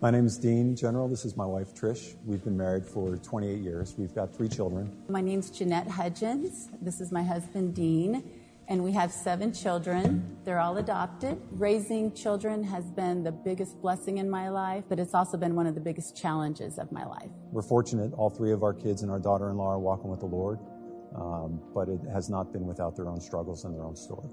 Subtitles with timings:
[0.00, 1.08] My name is Dean General.
[1.08, 2.14] This is my wife, Trish.
[2.24, 3.96] We've been married for 28 years.
[3.98, 4.96] We've got three children.
[5.08, 6.68] My name's Jeanette Hudgens.
[6.80, 8.22] This is my husband, Dean.
[8.68, 10.36] And we have seven children.
[10.44, 11.42] They're all adopted.
[11.50, 15.66] Raising children has been the biggest blessing in my life, but it's also been one
[15.66, 17.30] of the biggest challenges of my life.
[17.50, 18.12] We're fortunate.
[18.12, 20.60] All three of our kids and our daughter in law are walking with the Lord,
[21.16, 24.28] um, but it has not been without their own struggles and their own story.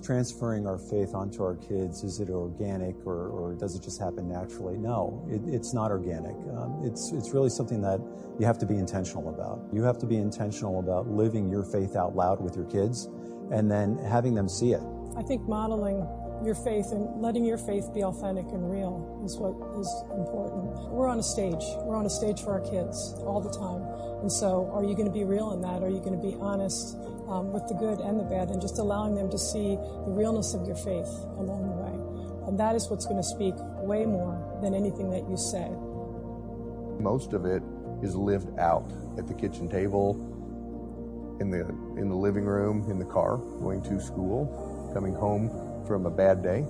[0.00, 4.28] Transferring our faith onto our kids, is it organic or, or does it just happen
[4.28, 4.76] naturally?
[4.76, 6.36] No, it, it's not organic.
[6.56, 8.00] Um, it's, it's really something that
[8.38, 9.62] you have to be intentional about.
[9.72, 13.08] You have to be intentional about living your faith out loud with your kids
[13.50, 14.82] and then having them see it.
[15.16, 16.06] I think modeling
[16.44, 20.92] your faith and letting your faith be authentic and real is what is important.
[20.92, 21.62] We're on a stage.
[21.84, 23.82] We're on a stage for our kids all the time.
[24.20, 25.82] And so, are you going to be real in that?
[25.82, 26.96] Are you going to be honest
[27.28, 30.54] um, with the good and the bad and just allowing them to see the realness
[30.54, 32.48] of your faith along the way?
[32.48, 35.68] And that is what's going to speak way more than anything that you say.
[37.00, 37.62] Most of it
[38.02, 40.14] is lived out at the kitchen table,
[41.40, 41.66] in the
[42.00, 45.50] in the living room, in the car, going to school, coming home
[45.86, 46.64] from a bad day,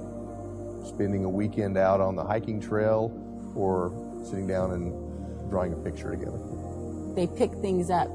[0.86, 3.12] spending a weekend out on the hiking trail,
[3.54, 3.92] or
[4.24, 6.38] sitting down and drawing a picture together.
[7.14, 8.08] They pick things up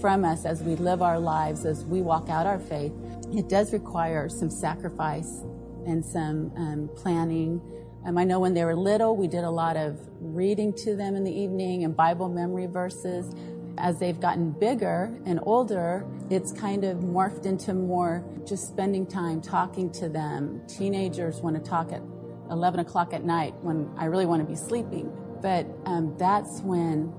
[0.00, 2.92] from us as we live our lives, as we walk out our faith.
[3.32, 5.42] It does require some sacrifice
[5.86, 7.60] and some um, planning.
[8.06, 11.16] Um, I know when they were little, we did a lot of reading to them
[11.16, 13.34] in the evening and Bible memory verses
[13.80, 19.40] as they've gotten bigger and older, it's kind of morphed into more just spending time
[19.40, 20.62] talking to them.
[20.66, 22.02] Teenagers want to talk at
[22.50, 25.12] 11 o'clock at night when I really want to be sleeping.
[25.40, 27.12] But um, that's when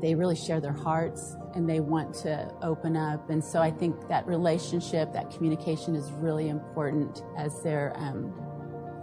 [0.00, 3.28] they really share their hearts and they want to open up.
[3.28, 8.32] And so I think that relationship, that communication is really important as they're um,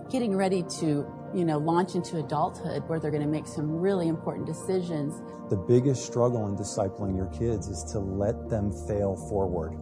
[0.10, 4.08] getting ready to you know, launch into adulthood where they're going to make some really
[4.08, 5.22] important decisions.
[5.50, 9.74] The biggest struggle in discipling your kids is to let them fail forward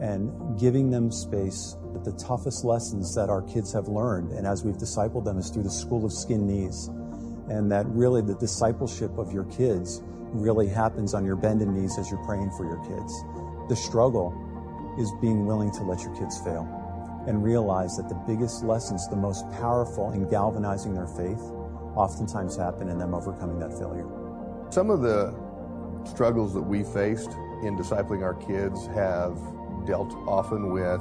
[0.00, 1.76] and giving them space.
[2.04, 5.64] The toughest lessons that our kids have learned, and as we've discipled them, is through
[5.64, 6.88] the school of skin knees.
[7.48, 10.02] And that really the discipleship of your kids
[10.32, 13.12] really happens on your bended knees as you're praying for your kids.
[13.68, 14.32] The struggle
[14.98, 16.79] is being willing to let your kids fail
[17.30, 21.40] and realize that the biggest lessons, the most powerful in galvanizing their faith,
[21.94, 24.06] oftentimes happen in them overcoming that failure.
[24.70, 25.32] Some of the
[26.04, 27.30] struggles that we faced
[27.62, 29.38] in discipling our kids have
[29.86, 31.00] dealt often with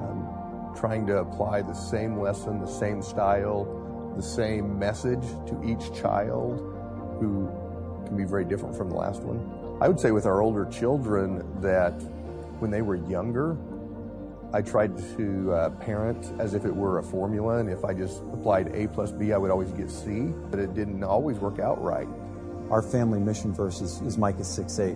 [0.00, 5.92] um, trying to apply the same lesson, the same style, the same message to each
[6.00, 6.60] child
[7.18, 7.50] who
[8.06, 9.40] can be very different from the last one.
[9.82, 11.94] I would say with our older children that
[12.60, 13.56] when they were younger,
[14.52, 18.22] I tried to uh, parent as if it were a formula, and if I just
[18.32, 21.80] applied A plus B, I would always get C, but it didn't always work out
[21.80, 22.08] right.
[22.68, 24.94] Our family mission verse is, is Micah 6 8.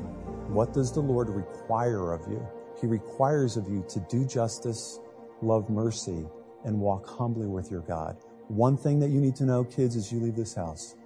[0.49, 2.45] What does the Lord require of you?
[2.81, 4.99] He requires of you to do justice,
[5.41, 6.27] love mercy,
[6.65, 8.17] and walk humbly with your God.
[8.49, 10.97] One thing that you need to know, kids, as you leave this house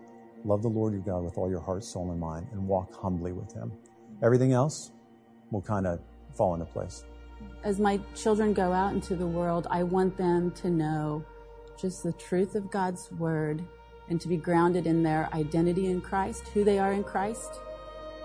[0.44, 3.32] love the Lord your God with all your heart, soul, and mind, and walk humbly
[3.32, 3.72] with Him.
[4.22, 4.92] Everything else
[5.50, 6.00] will kind of
[6.34, 7.04] fall into place.
[7.64, 11.24] As my children go out into the world, I want them to know
[11.80, 13.64] just the truth of God's word
[14.08, 17.60] and to be grounded in their identity in Christ, who they are in Christ.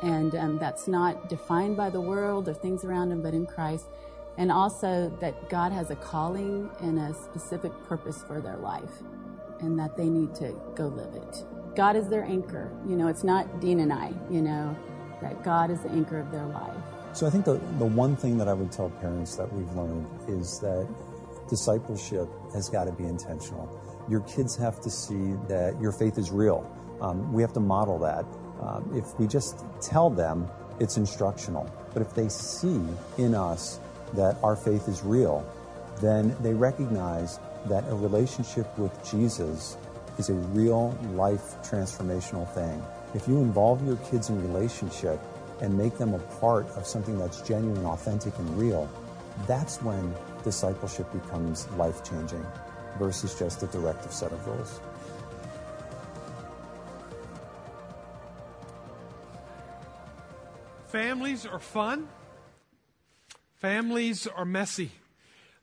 [0.01, 3.85] And um, that's not defined by the world or things around them, but in Christ.
[4.37, 9.03] And also that God has a calling and a specific purpose for their life
[9.59, 11.45] and that they need to go live it.
[11.75, 12.71] God is their anchor.
[12.87, 14.75] You know, it's not Dean and I, you know,
[15.21, 16.75] that God is the anchor of their life.
[17.13, 20.07] So I think the, the one thing that I would tell parents that we've learned
[20.27, 20.87] is that
[21.47, 23.69] discipleship has got to be intentional.
[24.09, 26.69] Your kids have to see that your faith is real.
[27.01, 28.25] Um, we have to model that.
[28.59, 31.69] Um, if we just tell them, it's instructional.
[31.93, 32.81] But if they see
[33.19, 33.79] in us
[34.13, 35.45] that our faith is real,
[36.01, 39.77] then they recognize that a relationship with Jesus
[40.17, 42.83] is a real life transformational thing.
[43.13, 45.19] If you involve your kids in relationship,
[45.63, 48.87] and make them a part of something that's genuine, authentic, and real,
[49.47, 50.13] that's when
[50.43, 52.45] discipleship becomes life changing
[52.99, 54.81] versus just a directive set of rules.
[60.87, 62.09] Families are fun.
[63.55, 64.91] Families are messy.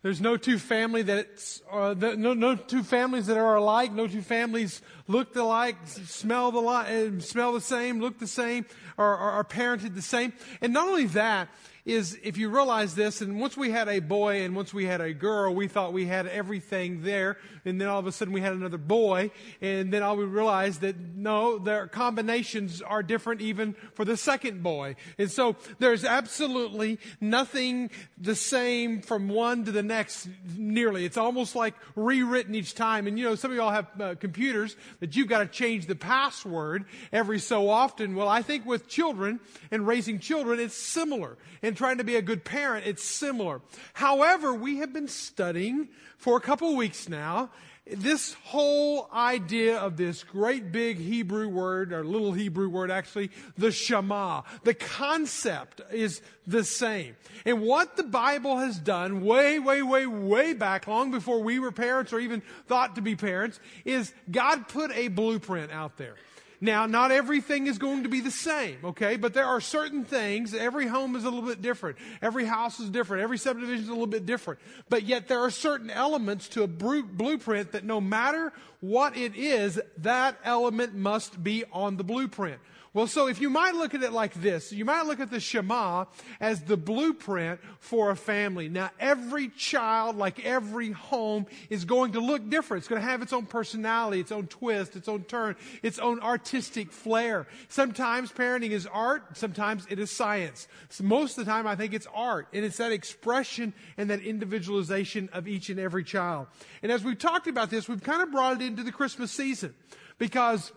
[0.02, 3.92] There's no two family that's uh, no no two families that are alike.
[3.92, 8.64] No two families look alike, smell the smell the same, look the same,
[8.96, 10.32] or are parented the same.
[10.62, 11.48] And not only that,
[11.84, 15.00] is if you realize this, and once we had a boy and once we had
[15.00, 18.40] a girl, we thought we had everything there, and then all of a sudden we
[18.40, 19.30] had another boy,
[19.60, 24.62] and then all we realized that no, their combinations are different even for the second
[24.62, 24.96] boy.
[25.18, 31.04] And so there's absolutely nothing the same from one to the next nearly.
[31.04, 33.06] It's almost like rewritten each time.
[33.06, 35.96] And you know, some of y'all have uh, computers that you've got to change the
[35.96, 38.14] password every so often.
[38.14, 39.40] Well, I think with children
[39.70, 41.36] and raising children, it's similar.
[41.62, 43.60] And trying to be a good parent, it's similar.
[43.92, 47.50] However, we have been studying for a couple weeks now
[47.90, 53.72] this whole idea of this great big Hebrew word, or little Hebrew word actually, the
[53.72, 57.16] Shema, the concept is the same.
[57.44, 61.72] And what the Bible has done way, way, way, way back, long before we were
[61.72, 66.14] parents or even thought to be parents, is God put a blueprint out there.
[66.62, 69.16] Now, not everything is going to be the same, okay?
[69.16, 71.96] But there are certain things, every home is a little bit different.
[72.20, 73.22] Every house is different.
[73.22, 74.60] Every subdivision is a little bit different.
[74.90, 79.80] But yet there are certain elements to a blueprint that no matter what it is,
[79.98, 82.60] that element must be on the blueprint.
[82.92, 85.38] Well, so if you might look at it like this, you might look at the
[85.38, 86.06] Shema
[86.40, 88.68] as the blueprint for a family.
[88.68, 92.80] Now, every child, like every home, is going to look different.
[92.80, 95.54] It's going to have its own personality, its own twist, its own turn,
[95.84, 97.46] its own artistic flair.
[97.68, 100.66] Sometimes parenting is art, sometimes it is science.
[100.88, 104.20] So most of the time, I think it's art, and it's that expression and that
[104.20, 106.48] individualization of each and every child.
[106.82, 109.76] And as we've talked about this, we've kind of brought it into the Christmas season
[110.18, 110.72] because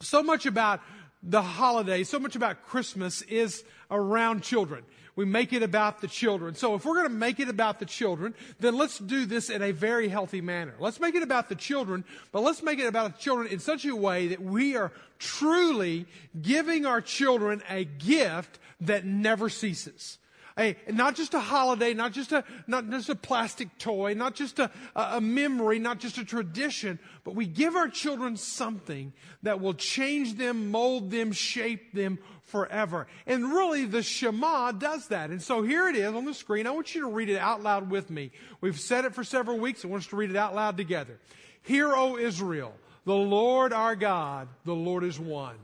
[0.00, 0.80] so much about
[1.22, 4.84] the holiday, so much about Christmas is around children.
[5.14, 6.54] We make it about the children.
[6.54, 9.60] So if we're going to make it about the children, then let's do this in
[9.60, 10.74] a very healthy manner.
[10.78, 13.84] Let's make it about the children, but let's make it about the children in such
[13.84, 16.06] a way that we are truly
[16.40, 20.18] giving our children a gift that never ceases
[20.58, 24.58] a, not just a holiday, not just a, not just a plastic toy, not just
[24.58, 29.12] a, a memory, not just a tradition, but we give our children something
[29.42, 33.06] that will change them, mold them, shape them forever.
[33.26, 35.30] And really, the Shema does that.
[35.30, 36.66] And so here it is on the screen.
[36.66, 38.30] I want you to read it out loud with me.
[38.60, 39.84] We've said it for several weeks.
[39.84, 41.18] I want us to read it out loud together.
[41.62, 45.56] Hear, O Israel, the Lord our God, the Lord is one.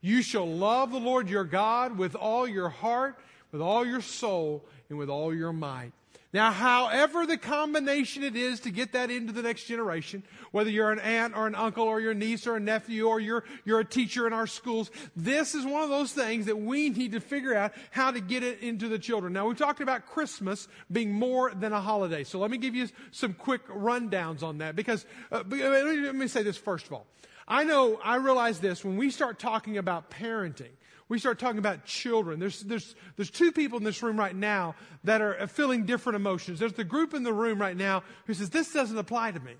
[0.00, 3.18] You shall love the Lord your God with all your heart
[3.54, 5.92] with all your soul and with all your might.
[6.32, 10.90] Now, however the combination it is to get that into the next generation, whether you're
[10.90, 13.84] an aunt or an uncle or your niece or a nephew or you're, you're a
[13.84, 17.54] teacher in our schools, this is one of those things that we need to figure
[17.54, 19.32] out how to get it into the children.
[19.32, 22.24] Now, we talked about Christmas being more than a holiday.
[22.24, 26.42] So let me give you some quick rundowns on that because, uh, let me say
[26.42, 27.06] this first of all.
[27.46, 30.72] I know, I realize this, when we start talking about parenting,
[31.08, 32.40] we start talking about children.
[32.40, 34.74] There's, there's, there's two people in this room right now
[35.04, 36.58] that are uh, feeling different emotions.
[36.58, 39.52] There's the group in the room right now who says, this doesn't apply to me.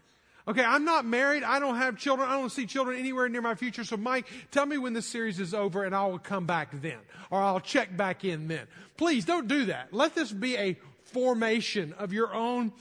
[0.47, 1.43] Okay, I'm not married.
[1.43, 2.29] I don't have children.
[2.29, 3.83] I don't see children anywhere near my future.
[3.85, 6.99] So, Mike, tell me when this series is over and I will come back then.
[7.31, 8.67] Or I'll check back in then.
[8.97, 9.93] Please don't do that.
[9.93, 12.73] Let this be a formation of your own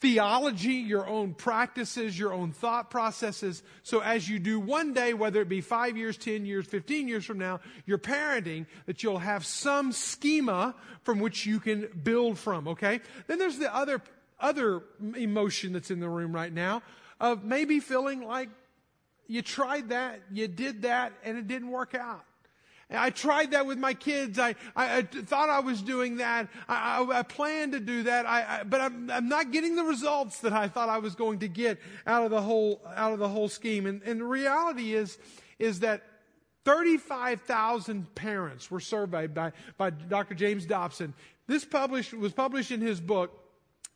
[0.00, 3.62] theology, your own practices, your own thought processes.
[3.82, 7.24] So as you do one day, whether it be five years, 10 years, 15 years
[7.24, 12.68] from now, your parenting, that you'll have some schema from which you can build from,
[12.68, 13.00] okay?
[13.26, 14.00] Then there's the other,
[14.40, 14.82] other
[15.16, 16.82] emotion that's in the room right now
[17.20, 18.48] of maybe feeling like
[19.26, 22.24] you tried that, you did that, and it didn't work out.
[22.92, 24.38] I tried that with my kids.
[24.38, 26.48] I, I, I thought I was doing that.
[26.68, 28.26] I, I, I planned to do that.
[28.26, 31.48] I, but I'm, I'm not getting the results that I thought I was going to
[31.48, 33.86] get out of the whole, out of the whole scheme.
[33.86, 35.18] And, and the reality is,
[35.58, 36.02] is that
[36.64, 40.34] 35,000 parents were surveyed by, by Dr.
[40.34, 41.14] James Dobson.
[41.46, 43.36] This published, was published in his book,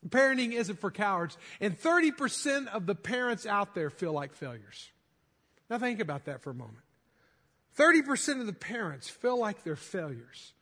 [0.08, 1.36] Parenting Isn't for Cowards.
[1.60, 4.90] And 30% of the parents out there feel like failures.
[5.68, 6.83] Now think about that for a moment.
[7.78, 10.52] 30% of the parents feel like they're failures.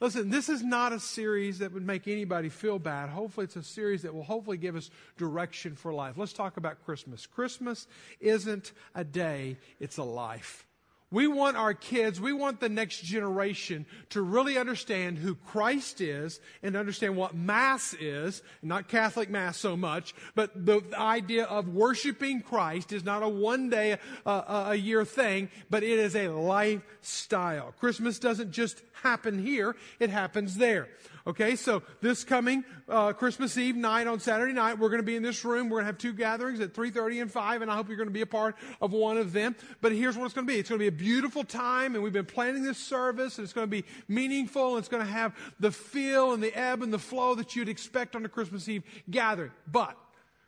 [0.00, 3.08] Listen, this is not a series that would make anybody feel bad.
[3.08, 6.16] Hopefully, it's a series that will hopefully give us direction for life.
[6.16, 7.26] Let's talk about Christmas.
[7.26, 7.88] Christmas
[8.20, 10.67] isn't a day, it's a life.
[11.10, 16.38] We want our kids, we want the next generation to really understand who Christ is
[16.62, 22.42] and understand what Mass is, not Catholic Mass so much, but the idea of worshiping
[22.42, 23.96] Christ is not a one day
[24.26, 27.72] uh, a year thing, but it is a lifestyle.
[27.80, 30.88] Christmas doesn't just happen here, it happens there.
[31.28, 35.14] Okay, so this coming uh, Christmas Eve night on Saturday night, we're going to be
[35.14, 35.68] in this room.
[35.68, 38.08] We're going to have two gatherings at 3.30 and 5, and I hope you're going
[38.08, 39.54] to be a part of one of them.
[39.82, 40.58] But here's what it's going to be.
[40.58, 43.54] It's going to be a beautiful time, and we've been planning this service, and it's
[43.54, 46.92] going to be meaningful, and it's going to have the feel and the ebb and
[46.92, 49.52] the flow that you'd expect on a Christmas Eve gathering.
[49.66, 49.96] But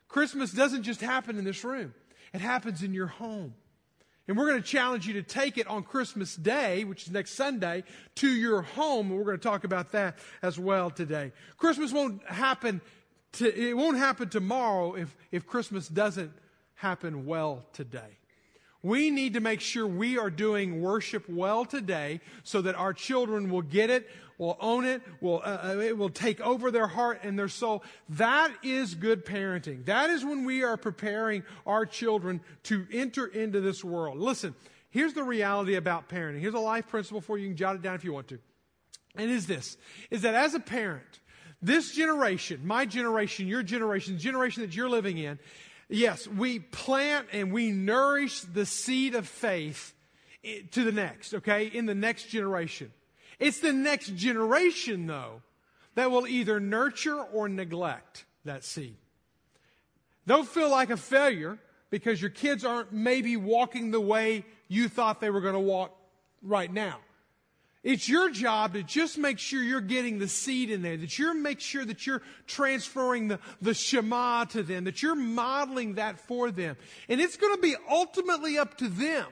[0.09, 1.95] Christmas doesn't just happen in this room,
[2.35, 3.55] it happens in your home.
[4.29, 7.33] And we're going to challenge you to take it on Christmas Day, which is next
[7.33, 7.83] Sunday,
[8.17, 9.09] to your home.
[9.09, 11.33] And we're going to talk about that as well today.
[11.57, 12.81] Christmas won't happen
[13.33, 16.33] to, it won't happen tomorrow if, if Christmas doesn't
[16.75, 18.20] happen well today.
[18.83, 23.51] We need to make sure we are doing worship well today so that our children
[23.51, 24.09] will get it,
[24.39, 27.85] will own it, will, uh, uh, it will take over their heart and their soul.
[28.09, 29.85] That is good parenting.
[29.85, 34.19] That is when we are preparing our children to enter into this world.
[34.19, 34.55] Listen,
[34.89, 36.41] here's the reality about parenting.
[36.41, 37.45] Here's a life principle for you.
[37.45, 38.39] You can jot it down if you want to.
[39.15, 39.77] And is this,
[40.11, 41.21] is that as a parent,
[41.61, 45.39] this generation, my generation, your generation, the generation that you're living in,
[45.91, 49.95] yes, we plant and we nourish the seed of faith
[50.71, 52.93] to the next, okay, in the next generation.
[53.39, 55.43] It's the next generation, though,
[55.95, 58.97] that will either nurture or neglect that seed.
[60.27, 61.59] Don't feel like a failure
[61.91, 65.97] because your kids aren't maybe walking the way you thought they were going to walk
[66.43, 66.99] right now.
[67.83, 71.33] It's your job to just make sure you're getting the seed in there, that you're
[71.33, 76.51] make sure that you're transferring the, the Shema to them, that you're modeling that for
[76.51, 76.77] them.
[77.09, 79.27] And it's going to be ultimately up to them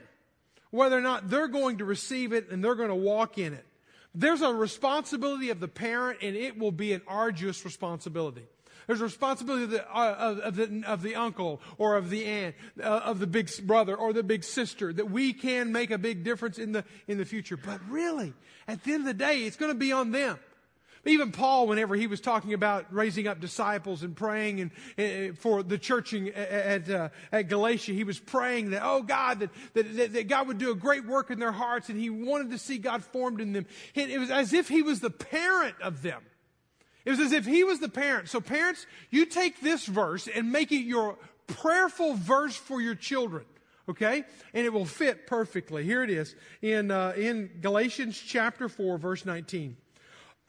[0.71, 3.67] whether or not they're going to receive it and they're going to walk in it.
[4.15, 8.47] There's a responsibility of the parent and it will be an arduous responsibility.
[8.89, 12.55] There's a responsibility of the, uh, of, the, of the uncle or of the aunt,
[12.83, 16.25] uh, of the big brother or the big sister that we can make a big
[16.25, 17.59] difference in the, in the future.
[17.59, 18.33] But really,
[18.67, 20.39] at the end of the day, it's going to be on them.
[21.05, 25.63] Even Paul, whenever he was talking about raising up disciples and praying and, uh, for
[25.63, 30.13] the church at, at, uh, at, Galatia, he was praying that, oh God, that, that,
[30.15, 32.79] that, God would do a great work in their hearts and he wanted to see
[32.79, 33.67] God formed in them.
[33.95, 36.23] It was as if he was the parent of them.
[37.09, 38.29] It was as if he was the parent.
[38.29, 43.47] So, parents, you take this verse and make it your prayerful verse for your children.
[43.89, 44.25] Okay?
[44.53, 45.85] And it will fit perfectly.
[45.85, 49.79] Here it is in, uh, in Galatians chapter 4, verse 19.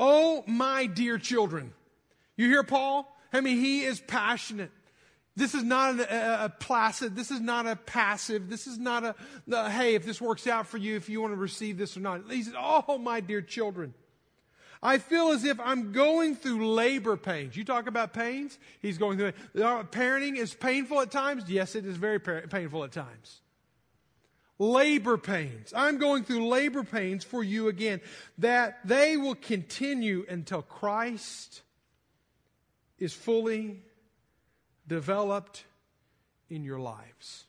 [0.02, 1.72] Oh, my dear children.
[2.36, 3.10] You hear Paul?
[3.32, 4.72] I mean, he is passionate.
[5.38, 7.16] This is not a, a, placid.
[7.16, 8.50] This is not a passive.
[8.50, 9.16] This is not a,
[9.50, 12.02] a, hey, if this works out for you, if you want to receive this or
[12.02, 12.30] not.
[12.30, 13.94] He says, oh, my dear children.
[14.82, 17.58] I feel as if I'm going through labor pains.
[17.58, 18.58] You talk about pains?
[18.82, 19.36] He's going through it.
[19.56, 21.44] Uh, parenting is painful at times.
[21.48, 23.42] Yes, it is very painful at times.
[24.58, 25.74] Labor pains.
[25.76, 28.02] I'm going through labor pains for you again,
[28.38, 31.62] that they will continue until Christ
[32.98, 33.82] is fully
[34.88, 35.66] developed
[36.50, 37.46] in your lives.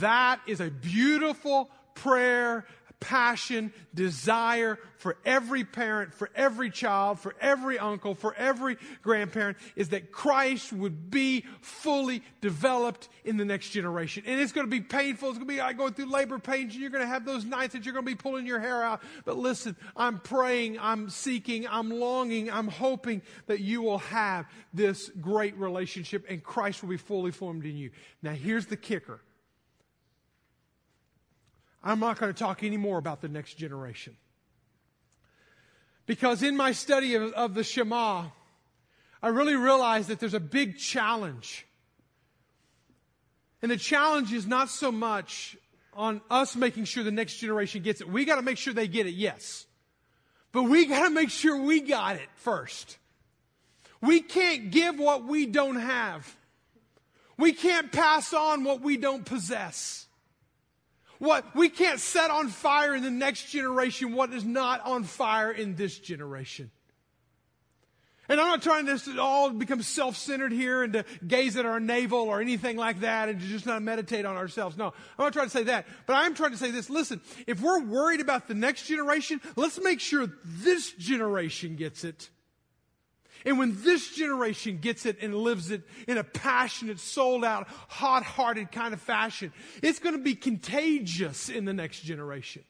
[0.00, 2.66] That is a beautiful prayer
[3.02, 9.90] passion, desire for every parent, for every child, for every uncle, for every grandparent is
[9.90, 14.22] that Christ would be fully developed in the next generation.
[14.26, 15.28] And it's going to be painful.
[15.28, 17.44] It's going to be like going through labor pains and you're going to have those
[17.44, 19.02] nights that you're going to be pulling your hair out.
[19.24, 25.10] But listen, I'm praying, I'm seeking, I'm longing, I'm hoping that you will have this
[25.20, 27.90] great relationship and Christ will be fully formed in you.
[28.22, 29.20] Now here's the kicker.
[31.82, 34.16] I'm not going to talk anymore about the next generation.
[36.06, 38.26] Because in my study of, of the Shema,
[39.22, 41.66] I really realized that there's a big challenge.
[43.62, 45.56] And the challenge is not so much
[45.94, 48.08] on us making sure the next generation gets it.
[48.08, 49.66] We got to make sure they get it, yes.
[50.50, 52.98] But we got to make sure we got it first.
[54.00, 56.36] We can't give what we don't have.
[57.38, 60.06] We can't pass on what we don't possess.
[61.22, 65.52] What we can't set on fire in the next generation what is not on fire
[65.52, 66.72] in this generation.
[68.28, 72.22] And I'm not trying to all become self-centered here and to gaze at our navel
[72.22, 74.76] or anything like that and to just not meditate on ourselves.
[74.76, 75.86] No, I'm not trying to say that.
[76.06, 76.90] But I'm trying to say this.
[76.90, 82.30] Listen, if we're worried about the next generation, let's make sure this generation gets it.
[83.44, 88.22] And when this generation gets it and lives it in a passionate, sold out, hot
[88.22, 92.62] hearted kind of fashion, it's going to be contagious in the next generation.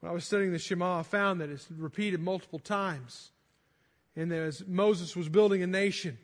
[0.00, 3.30] When I was studying the Shema, I found that it's repeated multiple times.
[4.16, 6.18] And as Moses was building a nation,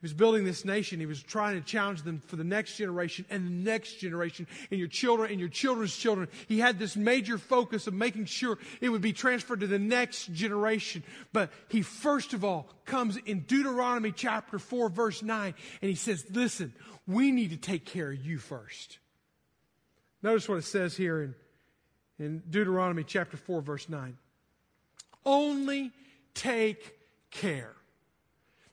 [0.00, 1.00] he was building this nation.
[1.00, 4.78] He was trying to challenge them for the next generation and the next generation and
[4.78, 6.28] your children and your children's children.
[6.46, 10.32] He had this major focus of making sure it would be transferred to the next
[10.32, 11.02] generation.
[11.32, 16.24] But he first of all comes in Deuteronomy chapter 4 verse 9 and he says,
[16.30, 16.72] listen,
[17.08, 18.98] we need to take care of you first.
[20.22, 21.34] Notice what it says here in,
[22.18, 24.16] in Deuteronomy chapter 4, verse 9.
[25.24, 25.92] Only
[26.34, 26.98] take
[27.30, 27.72] care.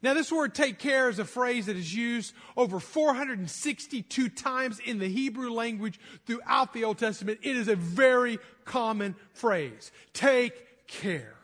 [0.06, 5.00] Now, this word take care is a phrase that is used over 462 times in
[5.00, 7.40] the Hebrew language throughout the Old Testament.
[7.42, 9.90] It is a very common phrase.
[10.12, 11.34] Take care.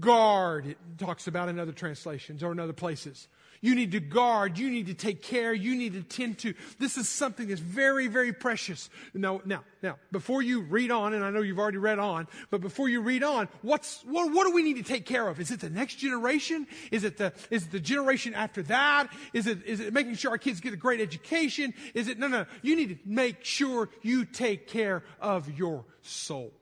[0.00, 3.28] Guard, it talks about in other translations or in other places.
[3.64, 4.58] You need to guard.
[4.58, 5.54] You need to take care.
[5.54, 6.52] You need to tend to.
[6.78, 8.90] This is something that's very, very precious.
[9.14, 12.60] Now, now, now, before you read on, and I know you've already read on, but
[12.60, 15.40] before you read on, what's, what, what do we need to take care of?
[15.40, 16.66] Is it the next generation?
[16.90, 19.08] Is it the, is it the generation after that?
[19.32, 21.72] Is it, is it making sure our kids get a great education?
[21.94, 26.52] Is it, no, no, you need to make sure you take care of your soul.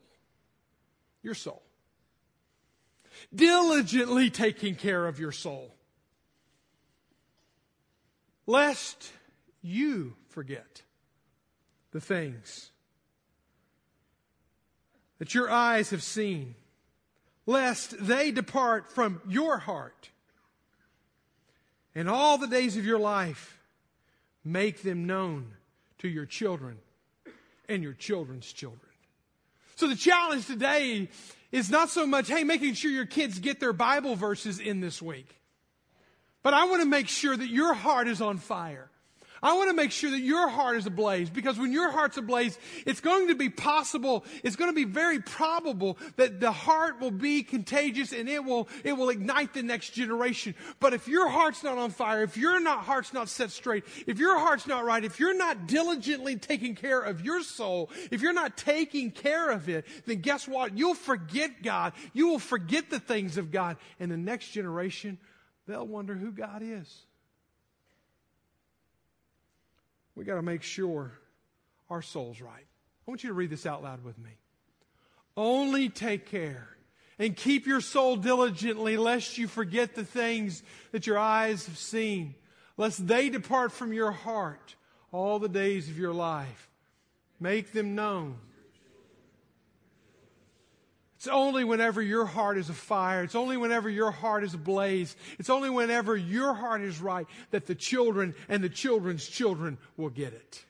[1.24, 1.64] Your soul.
[3.34, 5.74] Diligently taking care of your soul
[8.46, 9.12] lest
[9.62, 10.82] you forget
[11.92, 12.70] the things
[15.18, 16.54] that your eyes have seen,
[17.46, 20.10] lest they depart from your heart.
[21.94, 23.58] And all the days of your life,
[24.44, 25.52] make them known
[25.98, 26.78] to your children
[27.68, 28.80] and your children's children.
[29.76, 31.08] So the challenge today
[31.52, 35.00] is not so much, hey, making sure your kids get their Bible verses in this
[35.00, 35.36] week.
[36.42, 38.88] But I want to make sure that your heart is on fire.
[39.44, 42.56] I want to make sure that your heart is ablaze because when your heart's ablaze,
[42.86, 47.10] it's going to be possible, it's going to be very probable that the heart will
[47.10, 50.54] be contagious and it will, it will ignite the next generation.
[50.78, 54.20] But if your heart's not on fire, if your not, heart's not set straight, if
[54.20, 58.32] your heart's not right, if you're not diligently taking care of your soul, if you're
[58.32, 60.78] not taking care of it, then guess what?
[60.78, 61.94] You'll forget God.
[62.12, 65.18] You will forget the things of God and the next generation
[65.66, 67.06] they'll wonder who God is.
[70.14, 71.12] We got to make sure
[71.88, 72.66] our soul's right.
[73.06, 74.30] I want you to read this out loud with me.
[75.36, 76.68] Only take care
[77.18, 82.34] and keep your soul diligently, lest you forget the things that your eyes have seen,
[82.76, 84.74] lest they depart from your heart
[85.12, 86.70] all the days of your life.
[87.38, 88.36] Make them known
[91.22, 93.22] it's only whenever your heart is afire.
[93.22, 95.14] It's only whenever your heart is ablaze.
[95.38, 100.10] It's only whenever your heart is right that the children and the children's children will
[100.10, 100.64] get it.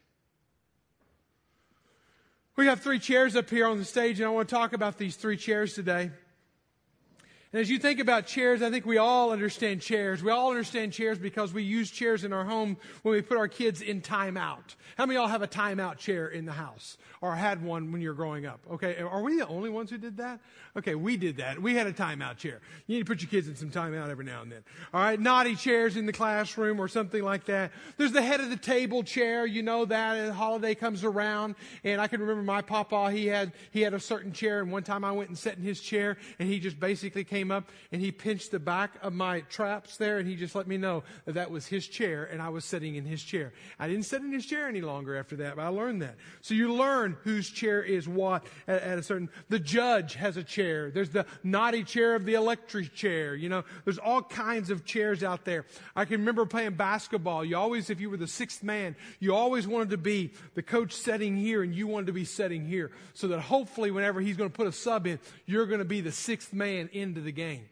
[2.54, 4.98] We have three chairs up here on the stage, and I want to talk about
[4.98, 6.10] these three chairs today.
[7.52, 10.22] And as you think about chairs, I think we all understand chairs.
[10.22, 13.48] We all understand chairs because we use chairs in our home when we put our
[13.48, 14.74] kids in timeout.
[14.96, 18.00] How many of y'all have a timeout chair in the house or had one when
[18.00, 18.60] you were growing up?
[18.72, 20.40] Okay, are we the only ones who did that?
[20.76, 21.60] Okay, we did that.
[21.60, 22.60] We had a timeout chair.
[22.86, 24.64] You need to put your kids in some timeout every now and then.
[24.94, 27.72] All right, naughty chairs in the classroom or something like that.
[27.98, 29.44] There's the head of the table chair.
[29.44, 30.28] You know that.
[30.28, 33.10] A holiday comes around, and I can remember my papa.
[33.12, 35.62] He had he had a certain chair, and one time I went and sat in
[35.62, 39.40] his chair, and he just basically came up and he pinched the back of my
[39.40, 42.48] traps there, and he just let me know that that was his chair, and I
[42.48, 43.52] was sitting in his chair.
[43.78, 46.16] I didn't sit in his chair any longer after that, but I learned that.
[46.40, 49.28] So you learn whose chair is what at, at a certain.
[49.48, 50.90] The judge has a chair chair.
[50.90, 53.34] There's the naughty chair of the electric chair.
[53.34, 55.66] You know, there's all kinds of chairs out there.
[55.96, 57.44] I can remember playing basketball.
[57.44, 60.92] You always, if you were the sixth man, you always wanted to be the coach
[60.92, 62.90] setting here and you wanted to be setting here.
[63.14, 66.00] So that hopefully whenever he's going to put a sub in, you're going to be
[66.00, 67.68] the sixth man into the game.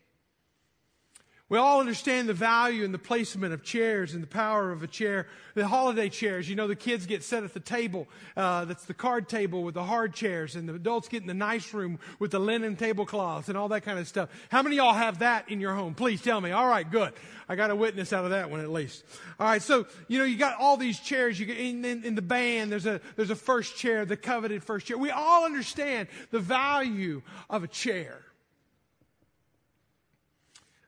[1.51, 4.87] We all understand the value and the placement of chairs and the power of a
[4.87, 5.27] chair.
[5.57, 8.07] The holiday chairs, you know, the kids get set at the table.
[8.37, 11.35] Uh, that's the card table with the hard chairs, and the adults get in the
[11.35, 14.31] nice room with the linen tablecloths and all that kind of stuff.
[14.49, 15.95] How many of y'all have that in your home?
[15.95, 16.53] Please tell me.
[16.53, 17.13] All right, good.
[17.49, 19.03] I got a witness out of that one at least.
[19.41, 21.41] All right, so you know, you got all these chairs.
[21.41, 22.71] You get in, in, in the band.
[22.71, 24.97] There's a there's a first chair, the coveted first chair.
[24.97, 28.21] We all understand the value of a chair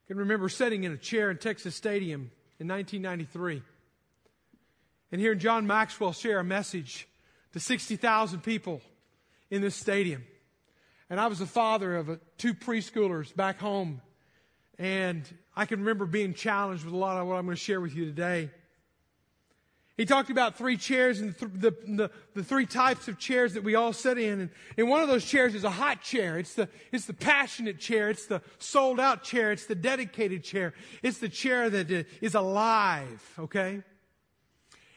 [0.09, 3.63] can remember sitting in a chair in Texas Stadium in 1993
[5.13, 7.07] and hearing John Maxwell share a message
[7.53, 8.81] to 60,000 people
[9.51, 10.25] in this stadium.
[11.11, 14.01] And I was the father of a, two preschoolers back home.
[14.79, 15.23] And
[15.55, 17.95] I can remember being challenged with a lot of what I'm going to share with
[17.95, 18.51] you today.
[19.97, 23.63] He talked about three chairs and the, the, the, the, three types of chairs that
[23.63, 24.41] we all sit in.
[24.41, 26.39] And, and one of those chairs is a hot chair.
[26.39, 28.09] It's the, it's the passionate chair.
[28.09, 29.53] It's the sold out chair.
[29.53, 30.73] It's the dedicated chair.
[31.03, 33.83] It's the chair that uh, is alive, okay?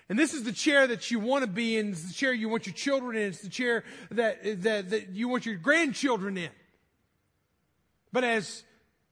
[0.08, 1.89] And this is the chair that you want to be in.
[1.89, 3.23] It's the chair you want your children in.
[3.29, 6.51] It's the chair that, that, that you want your grandchildren in.
[8.13, 8.63] But as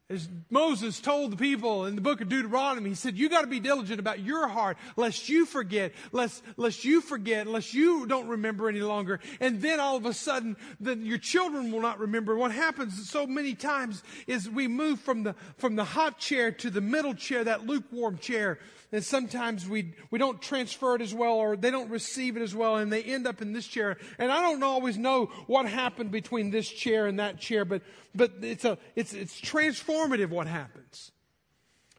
[0.09, 3.47] As Moses told the people in the book of Deuteronomy, he said, you got to
[3.47, 8.27] be diligent about your heart, lest you forget, lest, lest you forget, lest you don't
[8.27, 9.21] remember any longer.
[9.39, 12.35] And then all of a sudden, then your children will not remember.
[12.35, 16.69] What happens so many times is we move from the, from the hot chair to
[16.69, 18.59] the middle chair, that lukewarm chair.
[18.93, 22.53] And sometimes we, we don't transfer it as well or they don't receive it as
[22.53, 23.97] well and they end up in this chair.
[24.19, 27.81] And I don't always know what happened between this chair and that chair, but,
[28.13, 31.11] but it's a, it's, it's transformative what happens.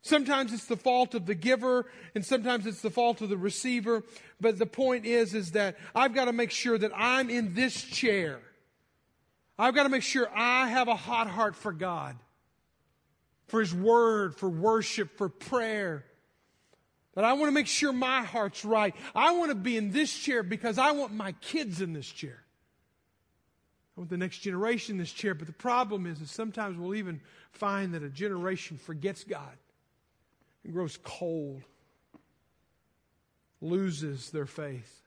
[0.03, 4.05] Sometimes it's the fault of the giver and sometimes it's the fault of the receiver.
[4.41, 7.83] But the point is, is that I've got to make sure that I'm in this
[7.83, 8.39] chair.
[9.59, 12.15] I've got to make sure I have a hot heart for God,
[13.49, 16.05] for His Word, for worship, for prayer.
[17.15, 18.95] But I want to make sure my heart's right.
[19.15, 22.43] I want to be in this chair because I want my kids in this chair.
[23.97, 25.35] I want the next generation in this chair.
[25.35, 27.21] But the problem is, is sometimes we'll even
[27.53, 29.57] find that a generation forgets God
[30.65, 31.63] and grows cold,
[33.61, 35.03] loses their faith,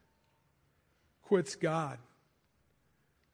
[1.24, 1.98] quits God.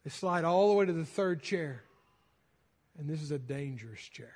[0.03, 1.83] They slide all the way to the third chair.
[2.97, 4.33] And this is a dangerous chair.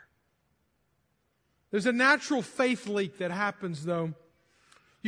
[1.72, 4.14] There's a natural faith leak that happens, though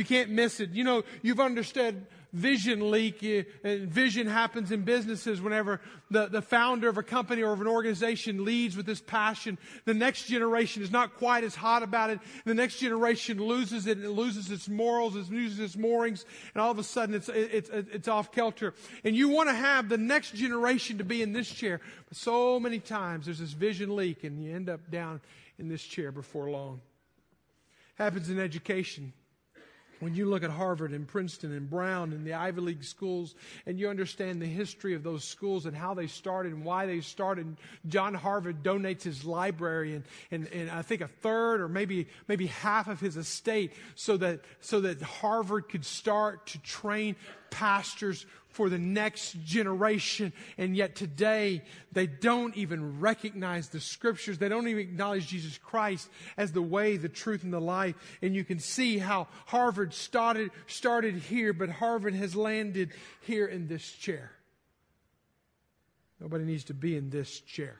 [0.00, 0.70] you can't miss it.
[0.70, 3.22] You know, you've understood vision leak.
[3.22, 5.78] Eh, and vision happens in businesses whenever
[6.10, 9.58] the, the founder of a company or of an organization leads with this passion.
[9.84, 12.20] The next generation is not quite as hot about it.
[12.46, 13.98] The next generation loses it.
[13.98, 15.16] It loses its morals.
[15.16, 16.24] It loses its moorings.
[16.54, 18.72] And all of a sudden it's, it's, it's off kilter.
[19.04, 21.82] And you want to have the next generation to be in this chair.
[22.08, 25.20] But so many times there's this vision leak and you end up down
[25.58, 26.80] in this chair before long.
[27.96, 29.12] Happens in education
[30.00, 33.34] when you look at Harvard and Princeton and Brown and the Ivy League schools
[33.66, 37.00] and you understand the history of those schools and how they started and why they
[37.00, 42.08] started, John Harvard donates his library and, and, and I think a third or maybe,
[42.28, 47.16] maybe half of his estate so that, so that Harvard could start to train
[47.50, 50.32] pastors for the next generation.
[50.58, 54.38] And yet today, they don't even recognize the scriptures.
[54.38, 57.94] They don't even acknowledge Jesus Christ as the way, the truth, and the life.
[58.22, 63.68] And you can see how Harvard started, started here, but Harvard has landed here in
[63.68, 64.32] this chair.
[66.20, 67.76] Nobody needs to be in this chair.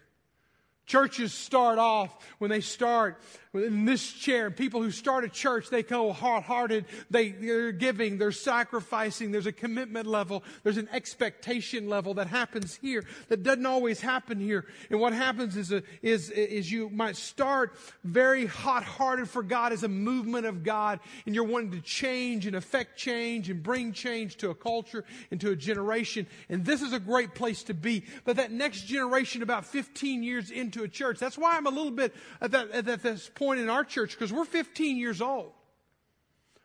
[0.91, 3.23] Churches start off when they start
[3.55, 4.51] in this chair.
[4.51, 6.85] People who start a church, they go hard-hearted.
[7.11, 9.33] They, they're giving, they're sacrificing.
[9.33, 10.45] There's a commitment level.
[10.63, 14.67] There's an expectation level that happens here that doesn't always happen here.
[14.91, 19.83] And what happens is, a, is, is you might start very hot-hearted for God as
[19.83, 24.39] a movement of God, and you're wanting to change and affect change and bring change
[24.39, 26.27] to a culture and to a generation.
[26.49, 28.05] And this is a great place to be.
[28.25, 31.19] But that next generation, about 15 years into a church.
[31.19, 34.33] That's why I'm a little bit at, that, at this point in our church, because
[34.33, 35.53] we're 15 years old.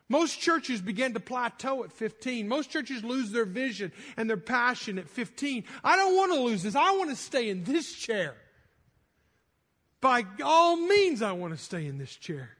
[0.07, 2.47] Most churches begin to plateau at 15.
[2.47, 5.63] Most churches lose their vision and their passion at 15.
[5.83, 6.75] I don't want to lose this.
[6.75, 8.35] I want to stay in this chair.
[10.01, 12.51] By all means, I want to stay in this chair.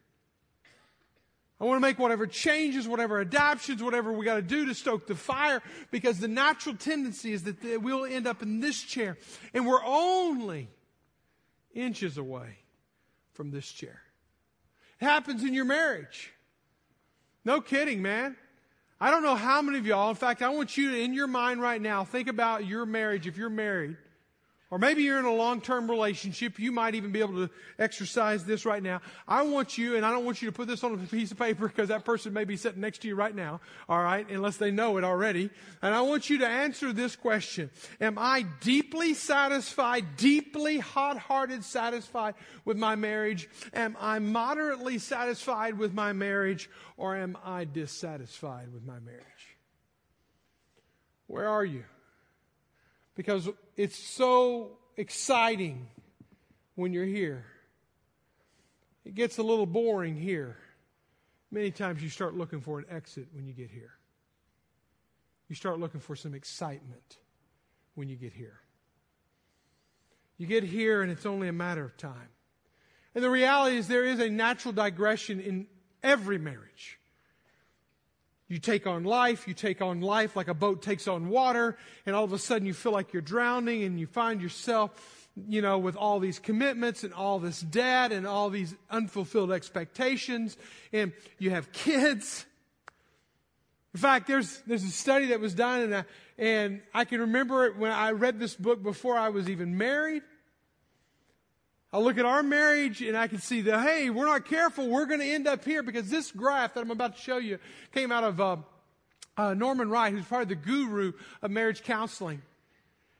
[1.60, 5.08] I want to make whatever changes, whatever adaptations, whatever we got to do to stoke
[5.08, 9.18] the fire because the natural tendency is that we'll end up in this chair
[9.54, 10.68] and we're only
[11.75, 12.57] inches away
[13.33, 14.01] from this chair.
[14.99, 16.31] It happens in your marriage.
[17.43, 18.35] No kidding, man.
[18.99, 21.27] I don't know how many of y'all, in fact, I want you to, in your
[21.27, 23.97] mind right now, think about your marriage if you're married.
[24.71, 26.58] Or maybe you're in a long-term relationship.
[26.58, 28.99] You might even be able to exercise this right now.
[29.28, 31.38] I want you, and I don't want you to put this on a piece of
[31.38, 33.62] paper because that person may be sitting next to you right now.
[33.88, 34.28] All right.
[34.28, 35.51] Unless they know it already.
[35.84, 37.69] And I want you to answer this question.
[38.01, 42.34] Am I deeply satisfied, deeply hot-hearted satisfied
[42.65, 43.47] with my marriage?
[43.71, 46.71] Am I moderately satisfied with my marriage?
[46.97, 49.23] Or am I dissatisfied with my marriage?
[51.28, 51.84] Where are you?
[53.15, 55.88] Because it's so exciting
[56.75, 57.45] when you're here.
[59.06, 60.58] It gets a little boring here.
[61.51, 63.93] Many times you start looking for an exit when you get here.
[65.47, 67.17] You start looking for some excitement
[67.93, 68.60] when you get here.
[70.38, 72.30] You get here and it's only a matter of time.
[73.13, 75.67] And the reality is there is a natural digression in
[76.04, 76.99] every marriage.
[78.47, 82.15] You take on life, you take on life like a boat takes on water, and
[82.15, 85.79] all of a sudden you feel like you're drowning and you find yourself, you know,
[85.79, 90.58] with all these commitments and all this debt and all these unfulfilled expectations,
[90.93, 92.45] and you have kids.
[93.95, 96.05] In fact, there's, there's a study that was done, and I,
[96.38, 100.21] and I can remember it when I read this book before I was even married.
[101.95, 104.89] I look at our marriage and I can see that, hey, we're not careful.
[104.89, 107.58] We're going to end up here because this graph that I'm about to show you
[107.93, 108.58] came out of uh,
[109.38, 112.41] uh, Norman Wright, who's probably the guru of marriage counseling.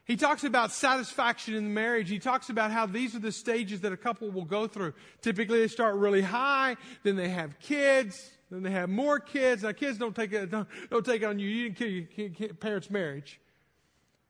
[0.04, 2.10] He talks about satisfaction in the marriage.
[2.10, 4.94] He talks about how these are the stages that a couple will go through.
[5.22, 9.64] Typically, they start really high, then they have kids, then they have more kids.
[9.64, 11.48] Now, kids don't take it, don't, don't take it on you.
[11.48, 13.40] You didn't kill your parents' marriage.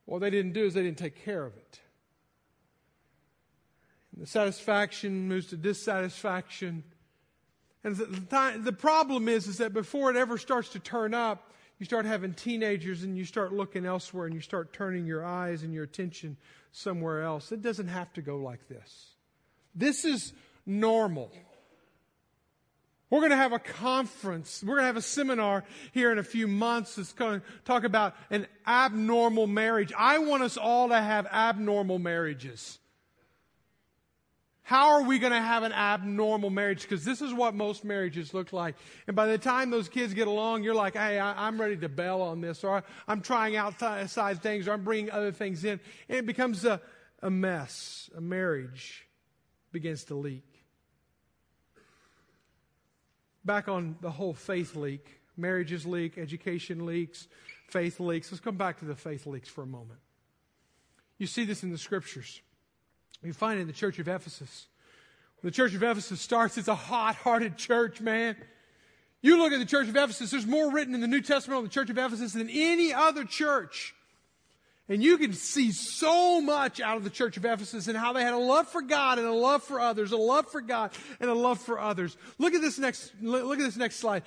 [0.05, 1.79] What they didn't do is they didn't take care of it.
[4.17, 6.84] The satisfaction moves to dissatisfaction.
[7.84, 11.86] And the, the problem is, is that before it ever starts to turn up, you
[11.86, 15.73] start having teenagers and you start looking elsewhere and you start turning your eyes and
[15.73, 16.38] your attention
[16.71, 17.51] somewhere else.
[17.51, 19.12] It doesn't have to go like this.
[19.75, 20.32] This is
[20.65, 21.32] normal.
[23.10, 24.63] We're going to have a conference.
[24.63, 27.84] We're going to have a seminar here in a few months that's going to talk
[27.84, 29.91] about an abnormal marriage.
[29.97, 32.80] I want us all to have abnormal marriages.
[34.65, 36.82] How are we going to have an abnormal marriage?
[36.82, 38.73] Because this is what most marriages look like.
[39.06, 41.88] And by the time those kids get along, you're like, hey, I, am ready to
[41.88, 45.80] bail on this, or I'm trying outside things, or I'm bringing other things in.
[46.10, 46.82] And it becomes a,
[47.21, 48.10] a mess.
[48.17, 49.08] A marriage
[49.71, 50.47] begins to leak.
[53.45, 55.06] Back on the whole faith leak,
[55.38, 57.28] marriages leak, education leaks,
[57.67, 58.32] faith leaks.
[58.32, 59.99] Let's come back to the faith leaks for a moment.
[61.19, 62.41] You see this in the scriptures.
[63.25, 64.67] We find it in the church of Ephesus.
[65.41, 68.35] When the church of Ephesus starts, it's a hot hearted church, man.
[69.21, 71.63] You look at the church of Ephesus, there's more written in the New Testament on
[71.63, 73.95] the church of Ephesus than any other church.
[74.88, 78.21] And you can see so much out of the church of Ephesus and how they
[78.21, 81.27] had a love for God and a love for others, a love for God and
[81.27, 82.15] a love for others.
[82.38, 84.21] Look at this next, look at this next slide.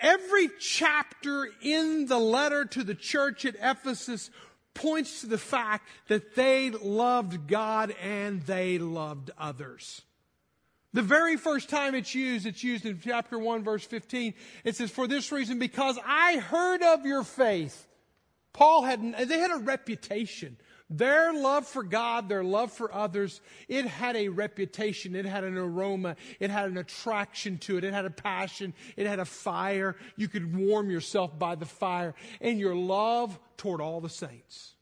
[0.00, 4.30] Every chapter in the letter to the church at Ephesus
[4.80, 10.02] points to the fact that they loved God and they loved others.
[10.92, 14.34] The very first time it's used, it's used in chapter 1, verse 15.
[14.64, 17.86] It says, For this reason, because I heard of your faith.
[18.52, 20.56] Paul had, they had a reputation.
[20.90, 25.14] Their love for God, their love for others, it had a reputation.
[25.14, 26.16] It had an aroma.
[26.40, 27.84] It had an attraction to it.
[27.84, 28.74] It had a passion.
[28.96, 29.94] It had a fire.
[30.16, 32.16] You could warm yourself by the fire.
[32.40, 34.74] And your love toward all the saints.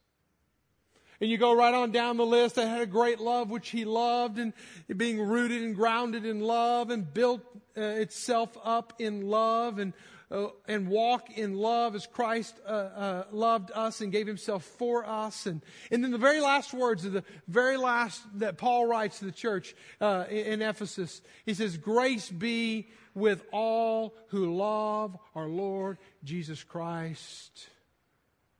[1.20, 2.54] And you go right on down the list.
[2.54, 4.54] They had a great love which he loved and
[4.96, 7.42] being rooted and grounded in love and built
[7.76, 9.92] uh, itself up in love and
[10.30, 15.46] and walk in love as Christ uh, uh, loved us and gave himself for us.
[15.46, 19.24] And, and then the very last words of the very last that Paul writes to
[19.24, 25.48] the church uh, in, in Ephesus, he says, Grace be with all who love our
[25.48, 27.68] Lord Jesus Christ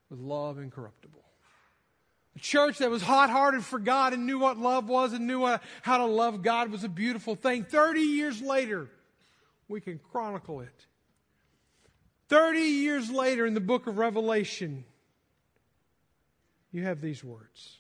[0.09, 1.23] with love incorruptible.
[2.41, 5.61] Church that was hot hearted for God and knew what love was and knew what,
[5.83, 7.65] how to love God was a beautiful thing.
[7.65, 8.89] 30 years later,
[9.67, 10.87] we can chronicle it
[12.29, 14.85] 30 years later in the book of Revelation,
[16.71, 17.79] you have these words.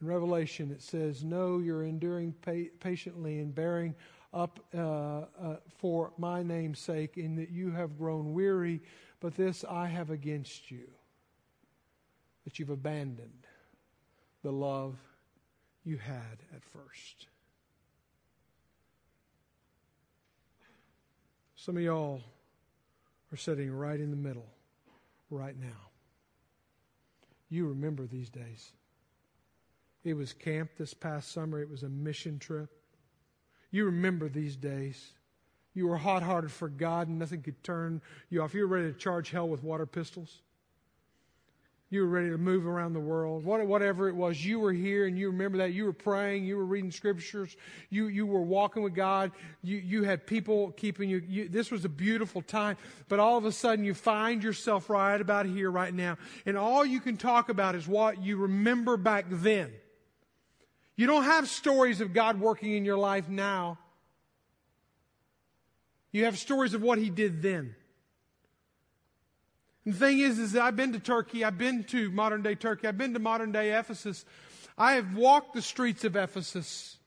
[0.00, 3.94] In Revelation, it says, No, you're enduring pa- patiently and bearing
[4.34, 8.80] up uh, uh, for my name's sake, in that you have grown weary,
[9.20, 10.88] but this I have against you,
[12.44, 13.46] that you've abandoned
[14.42, 14.96] the love
[15.84, 17.26] you had at first.
[21.54, 22.20] Some of y'all
[23.32, 24.46] are sitting right in the middle
[25.30, 25.88] right now.
[27.48, 28.72] You remember these days.
[30.04, 32.70] It was camp this past summer, it was a mission trip.
[33.70, 35.12] You remember these days.
[35.74, 38.52] You were hot hearted for God and nothing could turn you off.
[38.52, 40.42] You were ready to charge hell with water pistols.
[41.92, 43.44] You were ready to move around the world.
[43.44, 45.74] Whatever it was, you were here and you remember that.
[45.74, 46.46] You were praying.
[46.46, 47.54] You were reading scriptures.
[47.90, 49.30] You, you were walking with God.
[49.62, 51.48] You, you had people keeping you, you.
[51.50, 52.78] This was a beautiful time.
[53.10, 56.16] But all of a sudden, you find yourself right about here, right now.
[56.46, 59.70] And all you can talk about is what you remember back then.
[60.96, 63.78] You don't have stories of God working in your life now.
[66.10, 67.74] You have stories of what He did then.
[69.84, 72.98] The thing is, is I've been to Turkey, I've been to modern day Turkey, I've
[72.98, 74.24] been to modern day Ephesus.
[74.78, 76.98] I have walked the streets of Ephesus.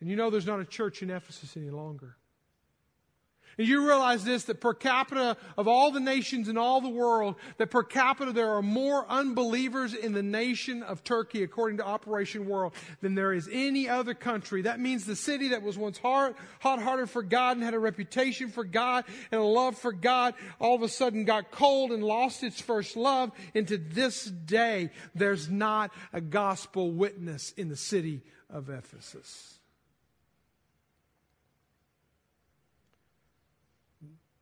[0.00, 2.16] And you know there's not a church in Ephesus any longer.
[3.60, 7.34] And you realize this, that per capita of all the nations in all the world,
[7.58, 12.46] that per capita there are more unbelievers in the nation of Turkey, according to Operation
[12.46, 14.62] World, than there is any other country.
[14.62, 18.48] That means the city that was once hot hearted for God and had a reputation
[18.48, 22.42] for God and a love for God, all of a sudden got cold and lost
[22.42, 23.30] its first love.
[23.54, 29.59] And to this day, there's not a gospel witness in the city of Ephesus.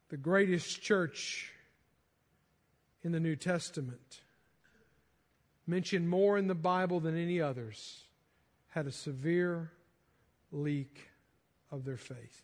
[0.08, 1.52] The greatest church
[3.02, 4.20] in the New Testament,
[5.66, 8.04] mentioned more in the Bible than any others,
[8.68, 9.70] had a severe
[10.50, 11.08] leak
[11.70, 12.42] of their faith.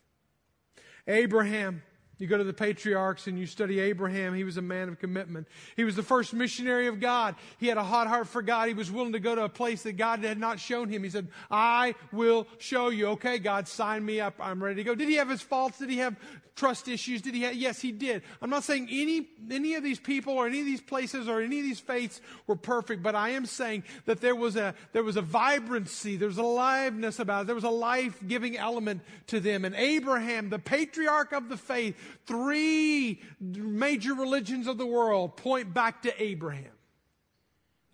[1.07, 1.81] Abraham
[2.17, 4.33] you go to the patriarchs and you study Abraham.
[4.33, 5.47] He was a man of commitment.
[5.75, 7.35] He was the first missionary of God.
[7.57, 8.67] He had a hot heart for God.
[8.67, 11.03] He was willing to go to a place that God had not shown him.
[11.03, 13.07] He said, I will show you.
[13.07, 14.35] Okay, God, sign me up.
[14.39, 14.95] I'm ready to go.
[14.95, 15.79] Did he have his faults?
[15.79, 16.15] Did he have
[16.55, 17.21] trust issues?
[17.21, 18.23] Did he have, yes, he did.
[18.41, 21.59] I'm not saying any, any of these people or any of these places or any
[21.59, 25.17] of these faiths were perfect, but I am saying that there was a, there was
[25.17, 27.47] a vibrancy, there was a liveness about it.
[27.47, 29.65] There was a life-giving element to them.
[29.65, 36.03] And Abraham, the patriarch of the faith, three major religions of the world point back
[36.03, 36.71] to Abraham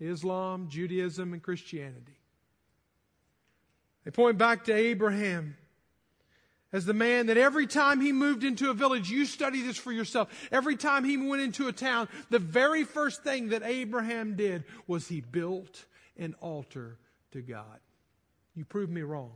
[0.00, 2.18] Islam, Judaism, and Christianity.
[4.04, 5.56] They point back to Abraham
[6.72, 9.92] as the man that every time he moved into a village, you study this for
[9.92, 10.28] yourself.
[10.50, 15.06] Every time he went into a town, the very first thing that Abraham did was
[15.06, 15.84] he built
[16.16, 16.98] an altar
[17.32, 17.78] to God.
[18.54, 19.32] You prove me wrong.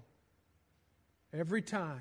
[1.32, 2.00] Every time,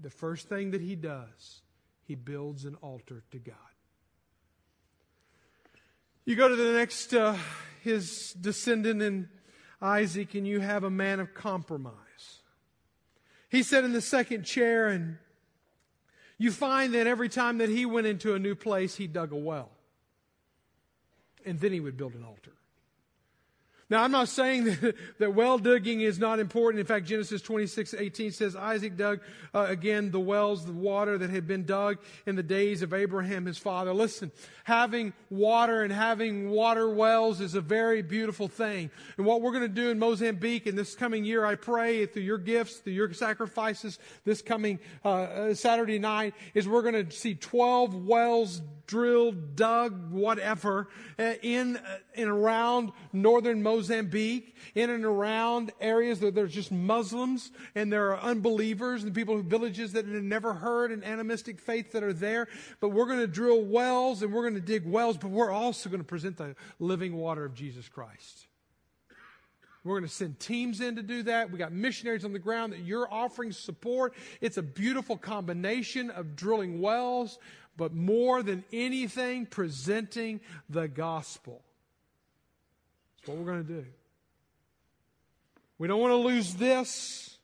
[0.00, 1.62] the first thing that he does
[2.06, 3.56] he builds an altar to God.
[6.24, 7.36] You go to the next, uh,
[7.82, 9.28] his descendant in
[9.80, 11.94] Isaac, and you have a man of compromise.
[13.50, 15.18] He sat in the second chair, and
[16.38, 19.36] you find that every time that he went into a new place, he dug a
[19.36, 19.70] well.
[21.44, 22.52] And then he would build an altar.
[23.90, 26.80] Now, I'm not saying that, that well digging is not important.
[26.80, 29.20] In fact, Genesis 26, 18 says Isaac dug
[29.54, 33.46] uh, again the wells, the water that had been dug in the days of Abraham,
[33.46, 33.92] his father.
[33.92, 34.32] Listen,
[34.64, 38.90] having water and having water wells is a very beautiful thing.
[39.16, 42.22] And what we're going to do in Mozambique in this coming year, I pray through
[42.22, 47.10] your gifts, through your sacrifices this coming uh, uh Saturday night, is we're going to
[47.14, 51.78] see 12 wells drilled, dug, whatever, uh, in
[52.14, 58.12] and uh, around northern Mozambique in and around areas that there's just Muslims and there
[58.12, 62.48] are unbelievers and people, villages that have never heard an animistic faith that are there.
[62.80, 65.88] But we're going to drill wells and we're going to dig wells, but we're also
[65.88, 68.46] going to present the living water of Jesus Christ.
[69.84, 71.50] We're going to send teams in to do that.
[71.50, 74.14] We got missionaries on the ground that you're offering support.
[74.40, 77.38] It's a beautiful combination of drilling wells,
[77.76, 81.62] but more than anything, presenting the gospel.
[83.16, 83.86] That's what we're going to do.
[85.78, 87.38] We don't want to lose this.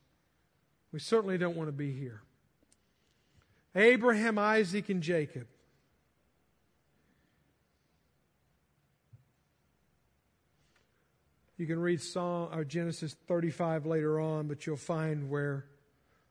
[0.93, 2.23] We certainly don't want to be here.
[3.75, 5.47] Abraham, Isaac, and Jacob.
[11.57, 15.67] You can read Psalm or Genesis 35 later on, but you'll find where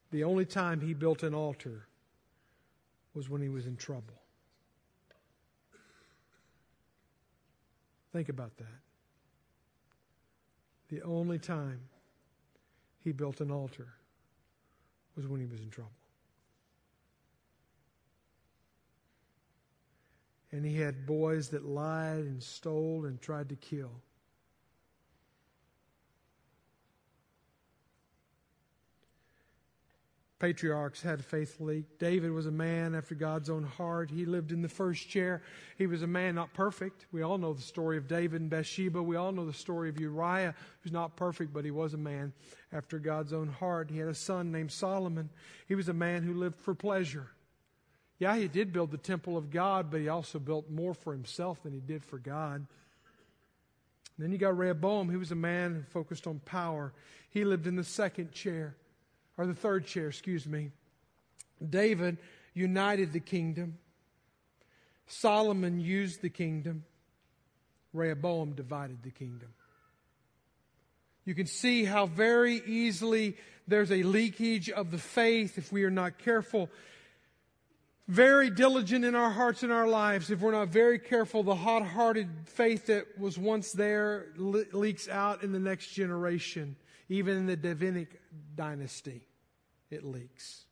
[0.09, 1.88] the only time he built an altar
[3.19, 4.15] was when he was in trouble.
[8.13, 8.79] Think about that.
[10.87, 11.81] The only time
[13.03, 13.89] he built an altar
[15.17, 15.91] was when he was in trouble.
[20.53, 23.91] And he had boys that lied and stole and tried to kill.
[30.39, 31.99] Patriarchs had faith leak.
[31.99, 34.09] David was a man after God's own heart.
[34.09, 35.41] He lived in the first chair.
[35.77, 37.05] He was a man not perfect.
[37.11, 39.03] We all know the story of David and Bathsheba.
[39.03, 42.31] We all know the story of Uriah, who's not perfect, but he was a man
[42.71, 43.91] after God's own heart.
[43.91, 45.29] He had a son named Solomon.
[45.67, 47.27] He was a man who lived for pleasure.
[48.17, 51.63] Yeah, he did build the temple of God, but he also built more for himself
[51.63, 52.65] than he did for God.
[54.17, 55.09] And then you got Rehoboam.
[55.09, 56.93] He was a man who focused on power.
[57.29, 58.75] He lived in the second chair
[59.39, 60.69] or the third chair, excuse me.
[61.67, 62.17] David
[62.53, 63.77] united the kingdom.
[65.07, 66.83] Solomon used the kingdom.
[67.93, 69.47] Rehoboam divided the kingdom.
[71.23, 75.89] You can see how very easily there's a leakage of the faith if we are
[75.89, 76.69] not careful.
[78.09, 80.31] Very diligent in our hearts and our lives.
[80.31, 85.07] If we're not very careful, the hot hearted faith that was once there le- leaks
[85.07, 86.75] out in the next generation,
[87.07, 88.19] even in the Davidic
[88.57, 89.23] dynasty
[89.91, 90.65] it leaks.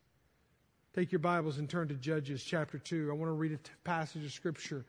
[0.94, 3.08] Take your Bibles and turn to Judges chapter 2.
[3.10, 4.84] I want to read a passage of Scripture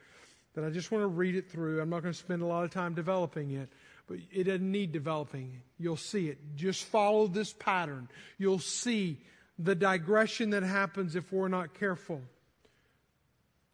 [0.54, 1.82] that I just want to read it through.
[1.82, 3.70] I'm not going to spend a lot of time developing it,
[4.08, 5.62] but it doesn't need developing.
[5.78, 6.38] You'll see it.
[6.56, 8.10] Just follow this pattern.
[8.38, 9.20] You'll see
[9.58, 12.22] the digression that happens if we're not careful.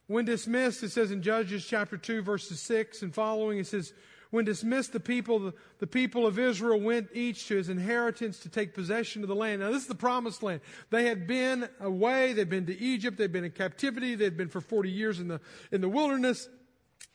[0.08, 3.92] When dismissed, it says in Judges chapter 2, verses 6 and following, it says,
[4.30, 8.74] when dismissed, the people, the, people of Israel went each to his inheritance to take
[8.74, 9.60] possession of the land.
[9.60, 10.60] Now, this is the promised land.
[10.90, 12.32] They had been away.
[12.32, 13.18] They'd been to Egypt.
[13.18, 14.14] They'd been in captivity.
[14.14, 16.48] They'd been for 40 years in the, in the wilderness.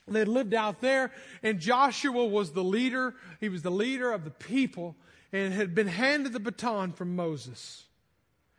[0.08, 1.12] They'd lived out there.
[1.44, 3.16] And Joshua was the leader.
[3.40, 4.96] He was the leader of the people
[5.32, 7.86] and had been handed the baton from Moses.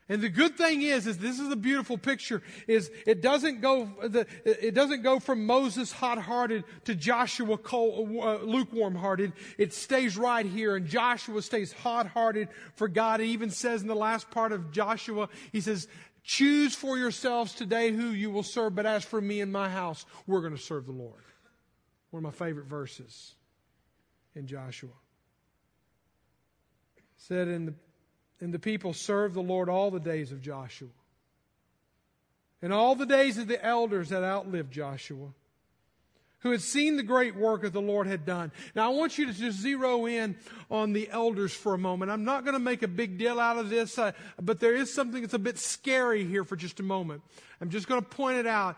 [0.09, 3.89] And the good thing is, is this is a beautiful picture, is it doesn't go,
[4.45, 9.33] it doesn't go from Moses hot-hearted to Joshua uh, lukewarm-hearted.
[9.59, 13.21] It stays right here and Joshua stays hot-hearted for God.
[13.21, 15.89] It even says in the last part of Joshua, he says,
[16.25, 20.05] choose for yourselves today who you will serve, but as for me and my house,
[20.27, 21.23] we're going to serve the Lord.
[22.11, 23.35] One of my favorite verses
[24.35, 24.91] in Joshua.
[27.17, 27.75] Said in the
[28.43, 30.89] and the people served the Lord all the days of Joshua.
[32.61, 35.29] And all the days of the elders that outlived Joshua,
[36.41, 38.51] who had seen the great work that the Lord had done.
[38.75, 40.37] Now, I want you to just zero in
[40.73, 42.11] on the elders for a moment.
[42.11, 44.93] I'm not going to make a big deal out of this, uh, but there is
[44.93, 47.23] something that's a bit scary here for just a moment.
[47.61, 48.77] I'm just going to point it out.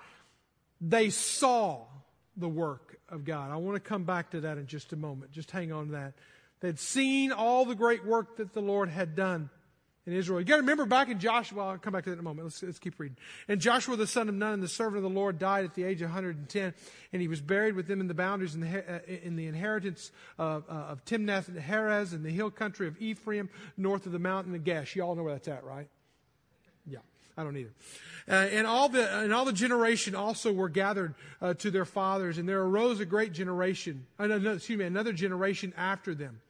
[0.79, 1.87] They saw
[2.37, 3.51] the work of God.
[3.51, 5.33] I want to come back to that in just a moment.
[5.33, 6.13] Just hang on to that.
[6.61, 9.51] They'd seen all the great work that the Lord had done
[10.07, 10.41] in Israel.
[10.41, 12.47] You got to remember back in Joshua, I'll come back to that in a moment.
[12.47, 13.17] Let's, let's keep reading.
[13.49, 16.03] And Joshua the son of Nun, the servant of the Lord, died at the age
[16.03, 16.75] of 110,
[17.13, 20.13] and he was buried with them in the boundaries in the, uh, in the inheritance
[20.39, 24.19] of, uh, of Timnath and Heres in the hill country of Ephraim, north of the
[24.19, 24.95] mountain of Gaash.
[24.95, 25.89] You all know where that's at, right?
[27.37, 27.73] I don't either.
[28.29, 32.39] Uh, and all the and all the generation also were gathered uh, to their fathers,
[32.39, 34.07] and there arose a great generation.
[34.19, 36.41] Uh, no, excuse me, another generation after them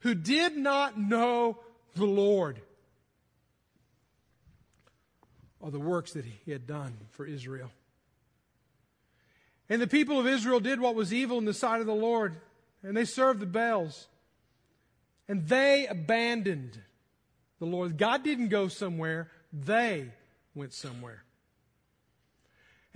[0.00, 1.58] who did not know
[1.94, 2.60] the Lord
[5.60, 7.70] or the works that he had done for Israel.
[9.70, 12.36] And the people of Israel did what was evil in the sight of the Lord,
[12.82, 14.08] and they served the Baals.
[15.26, 16.78] And they abandoned
[17.58, 17.96] the Lord.
[17.96, 20.10] God didn't go somewhere, they
[20.54, 21.24] went somewhere.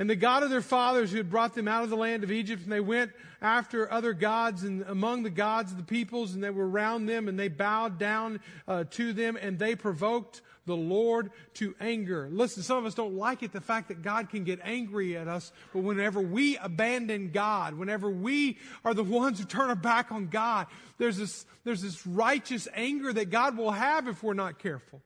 [0.01, 2.31] And the God of their fathers who had brought them out of the land of
[2.31, 3.11] Egypt, and they went
[3.43, 7.27] after other gods and among the gods of the peoples, and they were around them,
[7.27, 8.39] and they bowed down
[8.69, 12.29] uh, to them, and they provoked the Lord to anger.
[12.31, 15.27] Listen, some of us don't like it, the fact that God can get angry at
[15.27, 20.13] us, but whenever we abandon God, whenever we are the ones who turn our back
[20.13, 24.61] on God, there's this, there's this righteous anger that God will have if we're not
[24.61, 25.03] careful.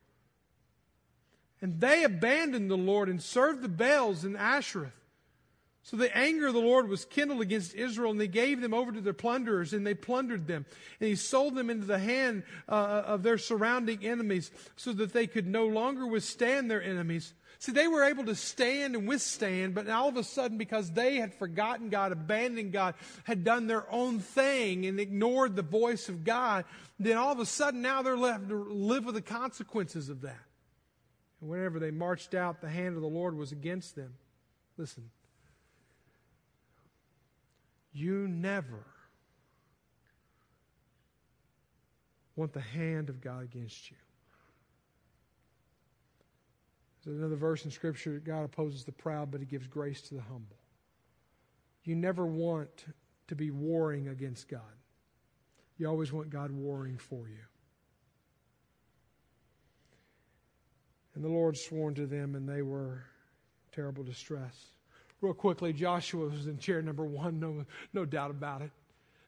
[1.62, 4.92] And they abandoned the Lord and served the Baals in Ashtaroth.
[5.84, 8.92] So the anger of the Lord was kindled against Israel, and they gave them over
[8.92, 10.64] to their plunderers, and they plundered them.
[11.00, 15.26] And he sold them into the hand uh, of their surrounding enemies, so that they
[15.26, 17.34] could no longer withstand their enemies.
[17.58, 21.16] See, they were able to stand and withstand, but all of a sudden, because they
[21.16, 22.94] had forgotten God, abandoned God,
[23.24, 26.64] had done their own thing and ignored the voice of God,
[26.98, 30.40] then all of a sudden now they're left to live with the consequences of that.
[31.42, 34.14] And whenever they marched out, the hand of the Lord was against them.
[34.78, 35.10] Listen,
[37.92, 38.86] you never
[42.36, 43.96] want the hand of God against you.
[47.04, 50.14] There's another verse in Scripture that God opposes the proud, but He gives grace to
[50.14, 50.56] the humble.
[51.82, 52.86] You never want
[53.26, 54.60] to be warring against God,
[55.76, 57.42] you always want God warring for you.
[61.14, 63.04] And the Lord swore to them, and they were
[63.72, 64.72] terrible distress.
[65.20, 68.70] Real quickly, Joshua was in chair number one, no, no doubt about it.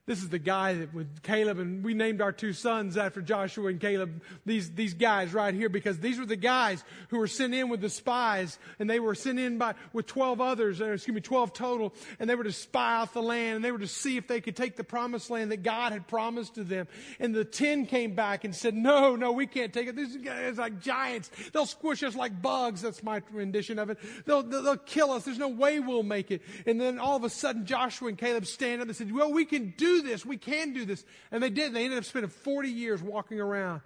[0.06, 3.68] This is the guy that with Caleb, and we named our two sons after Joshua
[3.68, 7.54] and Caleb, these, these guys right here, because these were the guys who were sent
[7.54, 11.22] in with the spies, and they were sent in by, with 12 others, excuse me,
[11.22, 14.18] 12 total, and they were to spy out the land, and they were to see
[14.18, 16.86] if they could take the promised land that God had promised to them.
[17.18, 19.96] And the 10 came back and said, no, no, we can't take it.
[19.96, 21.30] These guys are like giants.
[21.54, 22.82] They'll squish us like bugs.
[22.82, 23.98] That's my rendition of it.
[24.26, 25.24] They'll, they'll kill us.
[25.24, 26.42] There's no way we'll make it.
[26.66, 29.46] And then all of a sudden, Joshua and Caleb stand up and said, well, we
[29.46, 30.24] can do this.
[30.24, 31.04] We can do this.
[31.30, 31.72] And they did.
[31.72, 33.82] They ended up spending 40 years walking around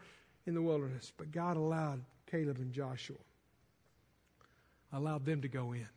[0.47, 1.13] in the wilderness.
[1.17, 3.17] But God allowed Caleb and Joshua,
[4.93, 5.89] allowed them to go in.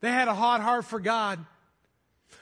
[0.00, 1.44] They had a hot heart for God.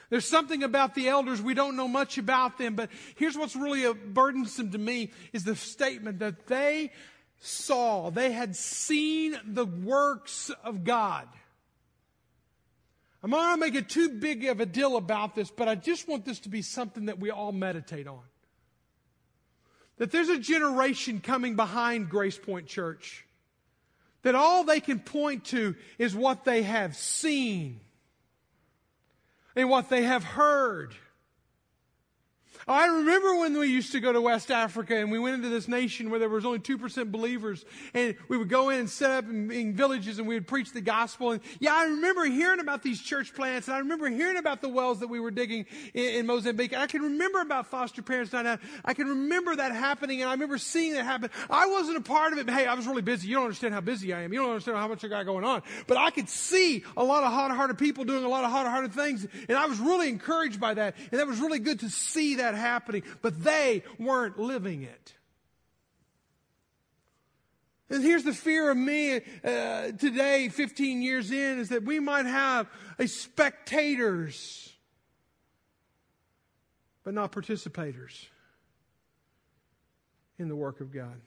[0.09, 3.91] There's something about the elders, we don't know much about them, but here's what's really
[3.93, 6.91] burdensome to me is the statement that they
[7.39, 11.27] saw, they had seen the works of God.
[13.27, 15.75] I'm not going to make it too big of a deal about this, but I
[15.75, 18.23] just want this to be something that we all meditate on.
[19.97, 23.25] That there's a generation coming behind Grace Point Church
[24.21, 27.81] that all they can point to is what they have seen
[29.57, 30.95] and what they have heard
[32.69, 35.47] Oh, I remember when we used to go to West Africa and we went into
[35.47, 37.63] this nation where there was only 2% believers
[37.93, 40.73] and we would go in and set up in, in, villages and we would preach
[40.73, 41.31] the gospel.
[41.31, 44.67] And yeah, I remember hearing about these church plants and I remember hearing about the
[44.67, 46.73] wells that we were digging in, in Mozambique.
[46.73, 48.59] And I can remember about foster parents night out.
[48.83, 51.29] I can remember that happening and I remember seeing that happen.
[51.49, 53.29] I wasn't a part of it, but hey, I was really busy.
[53.29, 54.33] You don't understand how busy I am.
[54.33, 55.63] You don't understand how much I got going on.
[55.87, 59.25] But I could see a lot of hot-hearted people doing a lot of hot-hearted things
[59.47, 60.95] and I was really encouraged by that.
[61.11, 65.13] And that was really good to see that happening, but they weren't living it.
[67.89, 72.25] And here's the fear of me uh, today, 15 years in, is that we might
[72.25, 72.67] have
[72.99, 74.73] a spectators,
[77.03, 78.25] but not participators
[80.37, 81.21] in the work of God.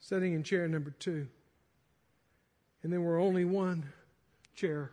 [0.00, 1.28] Sitting in chair number two.
[2.82, 3.92] And then we're only one
[4.54, 4.92] chair,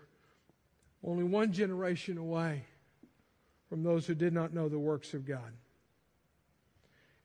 [1.02, 2.66] only one generation away
[3.70, 5.54] from those who did not know the works of God.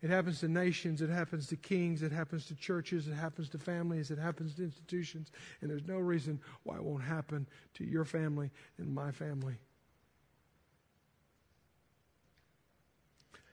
[0.02, 3.58] It happens to nations, it happens to kings, it happens to churches, it happens to
[3.58, 5.30] families, it happens to institutions,
[5.60, 9.58] and there's no reason why it won't happen to your family and my family.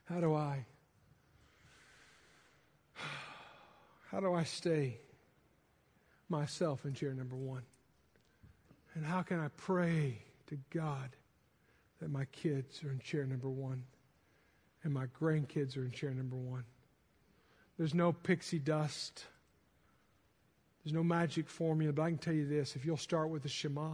[0.06, 0.66] How do I
[4.10, 5.00] how do I stay
[6.30, 7.62] myself in chair number 1?
[8.96, 11.10] And how can I pray to God
[12.00, 13.84] that my kids are in chair number one
[14.84, 16.64] and my grandkids are in chair number one.
[17.78, 19.26] There's no pixie dust.
[20.84, 23.50] There's no magic formula, but I can tell you this if you'll start with the
[23.50, 23.90] Shema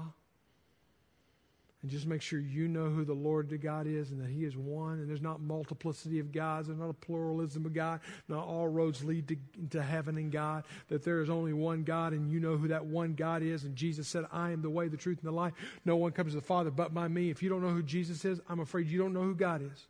[1.83, 4.55] and just make sure you know who the Lord God is and that He is
[4.55, 8.69] one and there's not multiplicity of gods, there's not a pluralism of God, not all
[8.69, 9.37] roads lead to,
[9.71, 12.85] to heaven and God, that there is only one God and you know who that
[12.85, 13.65] one God is.
[13.65, 15.53] And Jesus said, I am the way, the truth, and the life.
[15.83, 17.29] No one comes to the Father but by me.
[17.29, 19.85] If you don't know who Jesus is, I'm afraid you don't know who God is.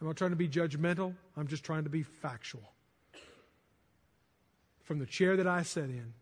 [0.00, 2.72] I'm not trying to be judgmental, I'm just trying to be factual.
[4.84, 6.12] From the chair that I sat in,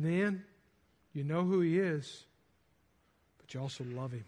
[0.00, 0.44] And then
[1.12, 2.24] you know who He is,
[3.38, 4.24] but you also love Him.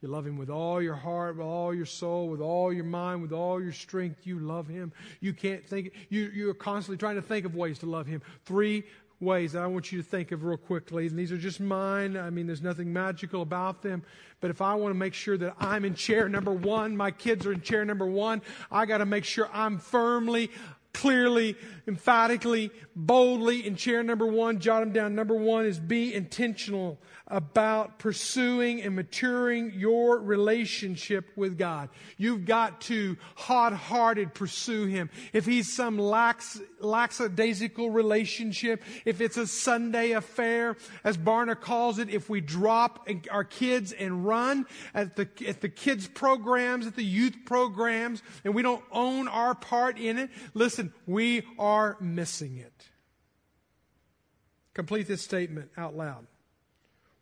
[0.00, 3.22] You love Him with all your heart, with all your soul, with all your mind,
[3.22, 4.26] with all your strength.
[4.26, 4.92] You love Him.
[5.20, 8.22] You can't think, you, you're constantly trying to think of ways to love Him.
[8.44, 8.84] Three
[9.18, 11.08] ways that I want you to think of real quickly.
[11.08, 12.16] And these are just mine.
[12.16, 14.04] I mean, there's nothing magical about them.
[14.40, 17.44] But if I want to make sure that I'm in chair number one, my kids
[17.44, 20.50] are in chair number one, I got to make sure I'm firmly
[20.94, 24.58] clearly, emphatically, boldly in chair number one.
[24.60, 25.14] Jot them down.
[25.14, 26.98] Number one is be intentional
[27.34, 31.88] about pursuing and maturing your relationship with God.
[32.16, 35.10] You've got to hot-hearted pursue Him.
[35.32, 42.08] If He's some lax, lackadaisical relationship, if it's a Sunday affair, as Barna calls it,
[42.08, 44.64] if we drop our kids and run
[44.94, 49.56] at the, at the kids programs, at the youth programs, and we don't own our
[49.56, 52.90] part in it, listen, we are missing it.
[54.72, 56.28] Complete this statement out loud.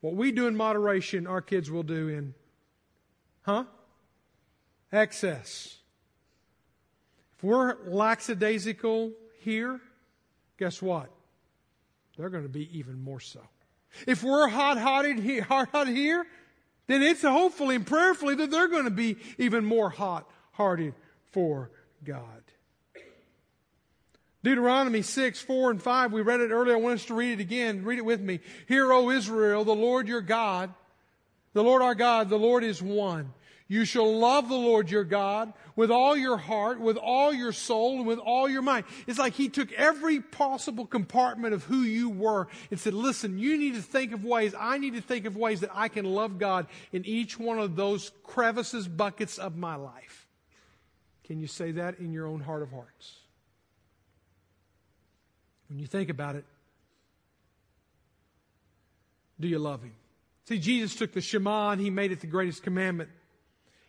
[0.03, 2.35] What we do in moderation, our kids will do in,
[3.43, 3.65] huh?
[4.93, 5.79] Excess.
[7.37, 9.81] If we're lackadaisical here,
[10.59, 11.09] guess what?
[12.19, 13.41] They're going to be even more so.
[14.07, 16.27] If we're hot-hearted here, hot-hearted here,
[16.89, 20.95] then it's hopefully and prayerfully that they're going to be even more hot-hearted
[21.31, 21.71] for
[22.05, 22.43] God.
[24.45, 26.75] Deuteronomy 6, 4 and 5, we read it earlier.
[26.75, 27.85] I want us to read it again.
[27.85, 28.41] Read it with me.
[28.67, 30.75] Hear, O Israel, the Lord your God,
[31.53, 33.33] the Lord our God, the Lord is one.
[33.69, 37.99] You shall love the Lord your God with all your heart, with all your soul,
[37.99, 38.85] and with all your mind.
[39.07, 43.57] It's like he took every possible compartment of who you were and said, listen, you
[43.57, 46.39] need to think of ways, I need to think of ways that I can love
[46.39, 50.27] God in each one of those crevices, buckets of my life.
[51.25, 53.22] Can you say that in your own heart of hearts?
[55.73, 56.45] When you think about it,
[59.41, 59.95] do you love him?
[60.45, 63.09] See, Jesus took the Shema and he made it the greatest commandment.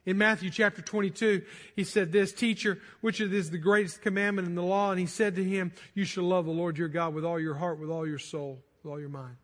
[0.05, 1.41] In Matthew chapter 22,
[1.75, 4.91] he said this, Teacher, which is the greatest commandment in the law?
[4.91, 7.55] And he said to him, You shall love the Lord your God with all your
[7.55, 9.35] heart, with all your soul, with all your mind.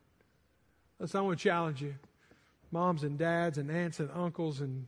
[0.98, 1.96] Listen, I want to challenge you.
[2.72, 4.86] Moms and dads and aunts and uncles and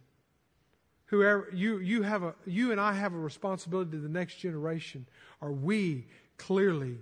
[1.08, 5.06] whoever you you have a you and I have a responsibility to the next generation.
[5.42, 7.00] Are we clearly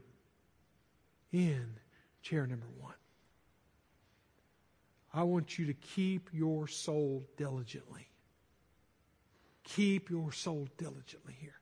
[1.32, 1.66] in
[2.22, 2.94] chair number one?
[5.14, 8.08] I want you to keep your soul diligently.
[9.64, 11.60] Keep your soul diligently here.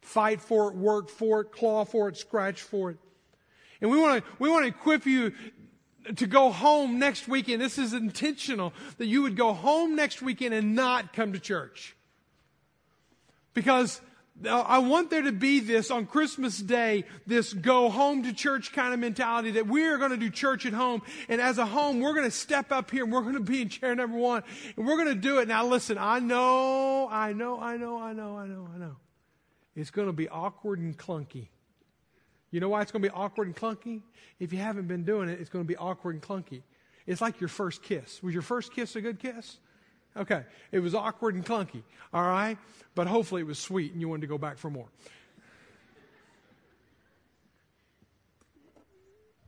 [0.00, 2.98] Fight for it, work for it, claw for it, scratch for it.
[3.80, 5.32] And we want to, we want to equip you
[6.16, 7.60] to go home next weekend.
[7.60, 11.96] This is intentional that you would go home next weekend and not come to church.
[13.54, 14.00] Because
[14.48, 18.92] I want there to be this on Christmas Day, this go home to church kind
[18.92, 21.02] of mentality that we are going to do church at home.
[21.28, 23.62] And as a home, we're going to step up here and we're going to be
[23.62, 24.42] in chair number one
[24.76, 25.46] and we're going to do it.
[25.46, 28.96] Now listen, I know, I know, I know, I know, I know, I know.
[29.76, 31.48] It's going to be awkward and clunky.
[32.50, 34.02] You know why it's going to be awkward and clunky?
[34.40, 36.62] If you haven't been doing it, it's going to be awkward and clunky.
[37.06, 38.22] It's like your first kiss.
[38.22, 39.58] Was your first kiss a good kiss?
[40.16, 40.42] Okay.
[40.72, 41.82] It was awkward and clunky.
[42.12, 42.56] All right.
[42.94, 44.88] But hopefully it was sweet and you wanted to go back for more.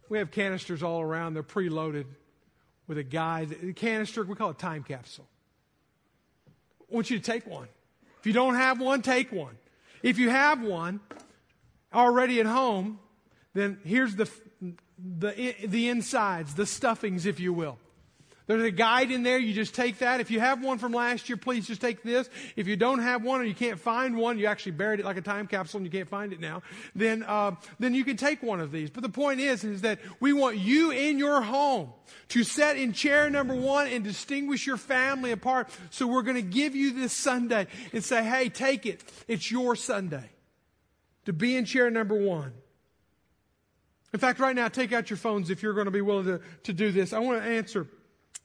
[0.09, 1.35] We have canisters all around.
[1.35, 2.07] They're preloaded
[2.87, 3.57] with a guide.
[3.61, 5.27] The canister, we call it time capsule.
[6.91, 7.69] I want you to take one.
[8.21, 9.57] If you don't have one, take one.
[10.03, 11.01] If you have one
[11.93, 13.01] already at home,
[13.55, 14.31] then here's the,
[14.99, 17.79] the, the insides, the stuffings, if you will.
[18.47, 19.39] There's a guide in there.
[19.39, 20.21] You just take that.
[20.21, 22.31] If you have one from last year, please just take this.
[22.55, 25.17] If you don't have one or you can't find one, you actually buried it like
[25.17, 26.63] a time capsule and you can't find it now,
[26.95, 28.89] then, uh, then you can take one of these.
[28.89, 31.93] But the point is, is that we want you in your home
[32.29, 35.69] to set in chair number one and distinguish your family apart.
[35.91, 39.03] So we're going to give you this Sunday and say, hey, take it.
[39.27, 40.31] It's your Sunday
[41.25, 42.53] to be in chair number one.
[44.13, 46.41] In fact, right now, take out your phones if you're going to be willing to,
[46.63, 47.13] to do this.
[47.13, 47.89] I want to answer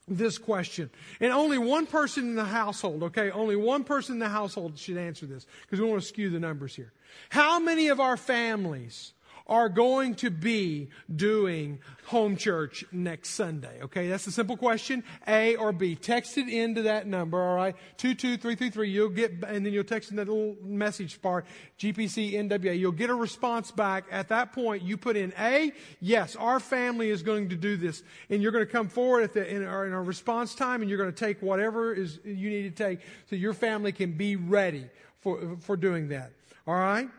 [0.07, 0.89] this question.
[1.19, 4.97] And only one person in the household, okay, only one person in the household should
[4.97, 6.91] answer this because we want to skew the numbers here.
[7.29, 9.13] How many of our families
[9.51, 13.81] are going to be doing home church next Sunday?
[13.83, 15.03] Okay, that's a simple question.
[15.27, 15.95] A or B.
[15.95, 17.75] Text it into that number, all right?
[17.97, 18.89] 22333.
[18.89, 21.45] You'll get, and then you'll text in that little message part,
[21.77, 22.79] GPC NWA.
[22.79, 24.05] You'll get a response back.
[24.09, 28.03] At that point, you put in A, yes, our family is going to do this.
[28.29, 30.89] And you're going to come forward at the, in, our, in our response time and
[30.89, 34.37] you're going to take whatever is you need to take so your family can be
[34.37, 34.85] ready
[35.19, 36.31] for, for doing that.
[36.65, 37.09] All right?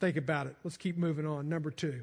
[0.00, 0.56] Think about it.
[0.64, 1.48] Let's keep moving on.
[1.48, 2.02] Number two.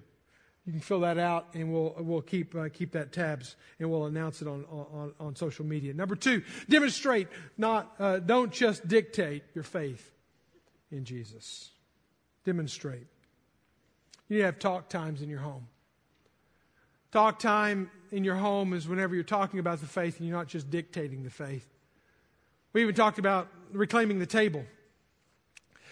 [0.66, 4.06] You can fill that out, and we'll we'll keep uh, keep that tabs, and we'll
[4.06, 5.94] announce it on on, on social media.
[5.94, 10.12] Number two, demonstrate, not uh, don't just dictate your faith
[10.92, 11.72] in Jesus.
[12.44, 13.08] Demonstrate.
[14.28, 15.68] You need to have talk times in your home.
[17.14, 20.48] Talk time in your home is whenever you're talking about the faith and you're not
[20.48, 21.66] just dictating the faith.
[22.74, 24.66] We even talked about reclaiming the table.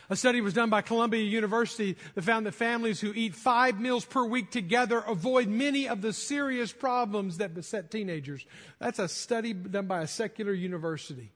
[0.10, 4.06] A study was done by Columbia University that found that families who eat five meals
[4.06, 8.46] per week together avoid many of the serious problems that beset teenagers.
[8.80, 11.32] That's a study done by a secular university.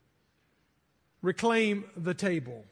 [1.21, 2.63] Reclaim the table.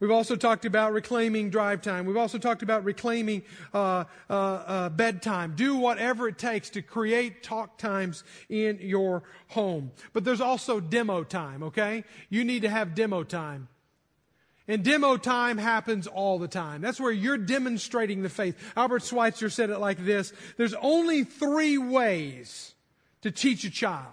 [0.00, 2.04] We've also talked about reclaiming drive time.
[2.04, 5.54] We've also talked about reclaiming uh, uh, uh, bedtime.
[5.56, 9.92] Do whatever it takes to create talk times in your home.
[10.12, 12.04] But there's also demo time, okay?
[12.28, 13.68] You need to have demo time.
[14.66, 16.80] And demo time happens all the time.
[16.80, 18.56] That's where you're demonstrating the faith.
[18.76, 22.74] Albert Schweitzer said it like this There's only three ways
[23.22, 24.06] to teach a child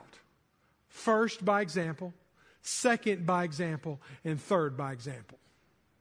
[0.88, 2.14] first, by example,
[2.62, 5.38] second, by example, and third, by example.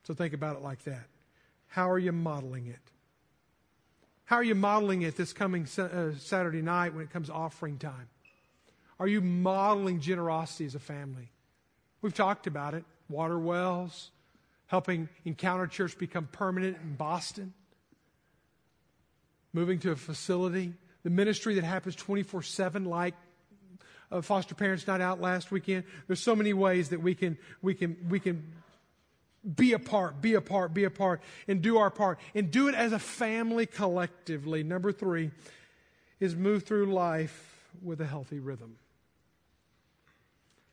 [0.03, 1.07] So think about it like that.
[1.69, 2.81] How are you modeling it?
[4.25, 8.09] How are you modeling it this coming uh, Saturday night when it comes offering time?
[8.99, 11.31] Are you modeling generosity as a family?
[12.03, 14.11] We've talked about it water wells,
[14.71, 17.53] helping Encounter Church become permanent in Boston,
[19.53, 23.15] moving to a facility, the ministry that happens 24 7, like
[24.13, 25.83] uh, Foster Parents Night Out last weekend.
[26.07, 28.45] There's so many ways that we can, we can, we can
[29.57, 32.69] be a part, be a part, be a part, and do our part, and do
[32.69, 34.63] it as a family collectively.
[34.63, 35.33] Number three
[36.21, 38.77] is move through life with a healthy rhythm.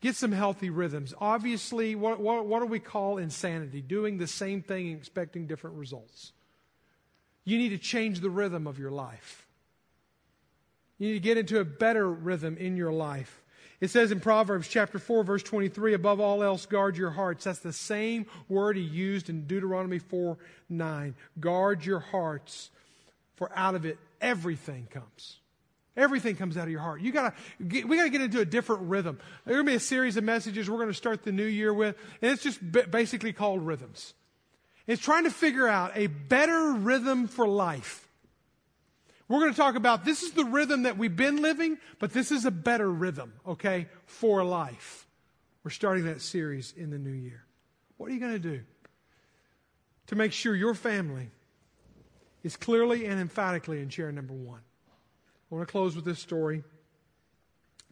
[0.00, 1.12] Get some healthy rhythms.
[1.20, 3.80] Obviously, what, what, what do we call insanity?
[3.80, 6.32] Doing the same thing and expecting different results.
[7.44, 9.48] You need to change the rhythm of your life.
[10.98, 13.42] You need to get into a better rhythm in your life.
[13.80, 17.44] It says in Proverbs chapter 4, verse 23, above all else, guard your hearts.
[17.44, 20.36] That's the same word he used in Deuteronomy 4
[20.68, 21.14] 9.
[21.38, 22.70] Guard your hearts,
[23.36, 25.38] for out of it everything comes.
[25.98, 27.00] Everything comes out of your heart.
[27.00, 27.34] You gotta,
[27.66, 29.18] get, we gotta get into a different rhythm.
[29.44, 32.30] There's gonna be a series of messages we're gonna start the new year with, and
[32.30, 34.14] it's just basically called rhythms.
[34.86, 38.08] It's trying to figure out a better rhythm for life.
[39.26, 42.44] We're gonna talk about this is the rhythm that we've been living, but this is
[42.44, 45.04] a better rhythm, okay, for life.
[45.64, 47.44] We're starting that series in the new year.
[47.96, 48.60] What are you gonna do
[50.06, 51.32] to make sure your family
[52.44, 54.60] is clearly and emphatically in chair number one?
[55.50, 56.62] I want to close with this story.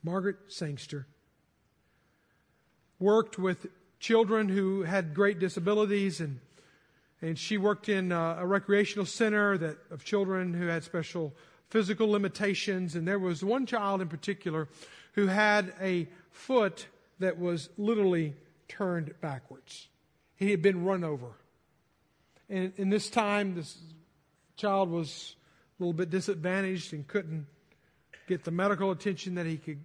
[0.02, 1.06] Margaret Sangster
[2.98, 3.66] worked with
[3.98, 6.40] children who had great disabilities and
[7.22, 11.34] and she worked in a, a recreational center that of children who had special
[11.70, 14.68] physical limitations and there was one child in particular
[15.14, 16.86] who had a foot
[17.18, 18.34] that was literally
[18.68, 19.88] turned backwards.
[20.36, 21.28] He had been run over.
[22.50, 23.78] And in this time this
[24.56, 25.36] child was
[25.78, 27.46] a little bit disadvantaged and couldn't
[28.26, 29.80] get the medical attention that he could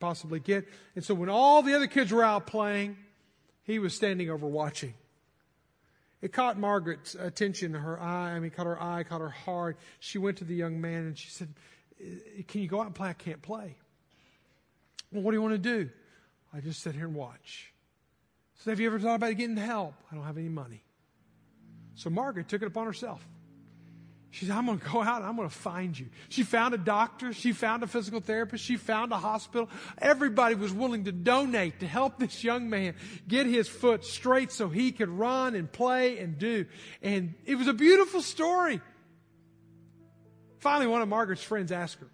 [0.00, 0.66] possibly get.
[0.94, 2.96] And so when all the other kids were out playing,
[3.62, 4.94] he was standing over watching.
[6.20, 9.78] It caught Margaret's attention, her eye, I mean, caught her eye, caught her heart.
[10.00, 11.54] She went to the young man and she said,
[12.48, 13.10] Can you go out and play?
[13.10, 13.76] I can't play.
[15.12, 15.90] Well, what do you want to do?
[16.52, 17.72] I just sit here and watch.
[18.56, 19.94] So, have you ever thought about getting help?
[20.10, 20.82] I don't have any money.
[21.94, 23.24] So, Margaret took it upon herself.
[24.30, 26.06] She said, I'm going to go out and I'm going to find you.
[26.28, 27.32] She found a doctor.
[27.32, 28.62] She found a physical therapist.
[28.62, 29.70] She found a hospital.
[29.96, 32.94] Everybody was willing to donate to help this young man
[33.26, 36.66] get his foot straight so he could run and play and do.
[37.02, 38.82] And it was a beautiful story.
[40.58, 42.08] Finally, one of Margaret's friends asked her,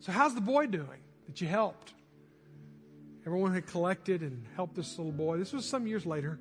[0.00, 1.92] So, how's the boy doing that you helped?
[3.26, 5.36] Everyone had collected and helped this little boy.
[5.36, 6.38] This was some years later.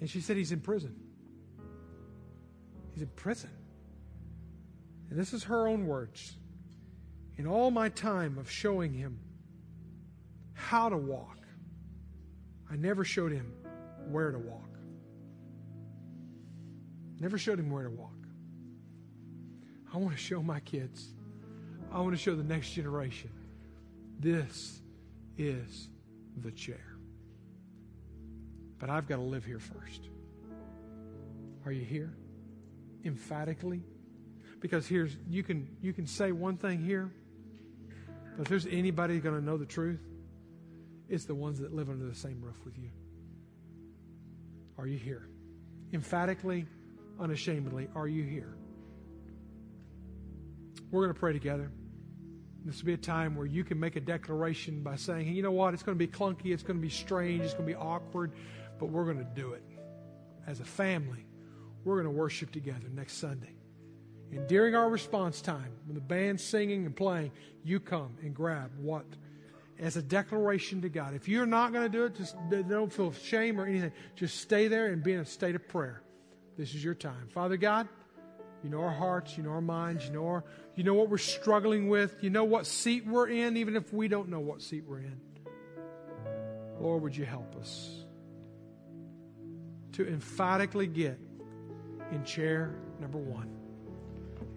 [0.00, 1.07] And she said, He's in prison.
[2.98, 3.50] He's in prison.
[5.08, 6.36] And this is her own words.
[7.36, 9.20] In all my time of showing him
[10.54, 11.38] how to walk,
[12.68, 13.52] I never showed him
[14.10, 14.68] where to walk.
[17.20, 18.10] Never showed him where to walk.
[19.94, 21.14] I want to show my kids.
[21.92, 23.30] I want to show the next generation.
[24.18, 24.80] This
[25.36, 25.88] is
[26.36, 26.96] the chair.
[28.80, 30.08] But I've got to live here first.
[31.64, 32.17] Are you here?
[33.04, 33.82] Emphatically.
[34.60, 37.12] Because here's you can you can say one thing here
[38.36, 40.00] but if there's anybody going to know the truth
[41.08, 42.90] it's the ones that live under the same roof with you.
[44.76, 45.28] Are you here?
[45.92, 46.66] Emphatically
[47.20, 48.56] unashamedly are you here?
[50.90, 51.70] We're going to pray together.
[52.64, 55.42] This will be a time where you can make a declaration by saying hey, you
[55.42, 55.72] know what?
[55.72, 58.32] It's going to be clunky it's going to be strange it's going to be awkward
[58.80, 59.62] but we're going to do it
[60.48, 61.27] as a family
[61.84, 63.54] we're going to worship together next Sunday.
[64.30, 67.32] And during our response time, when the band's singing and playing,
[67.64, 69.06] you come and grab what?
[69.78, 71.14] As a declaration to God.
[71.14, 73.92] If you're not going to do it, just don't feel shame or anything.
[74.16, 76.02] Just stay there and be in a state of prayer.
[76.56, 77.28] This is your time.
[77.32, 77.88] Father God,
[78.64, 81.18] you know our hearts, you know our minds, you know, our, you know what we're
[81.18, 84.84] struggling with, you know what seat we're in, even if we don't know what seat
[84.84, 85.20] we're in.
[86.80, 88.04] Lord, would you help us
[89.92, 91.18] to emphatically get
[92.12, 93.58] in chair number one.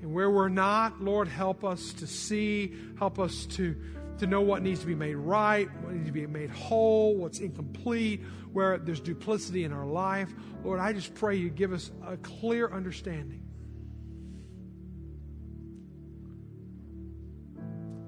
[0.02, 3.76] And where we're not, Lord, help us to see, help us to,
[4.18, 7.40] to know what needs to be made right, what needs to be made whole, what's
[7.40, 10.34] incomplete, where there's duplicity in our life.
[10.64, 13.44] Lord, I just pray you give us a clear understanding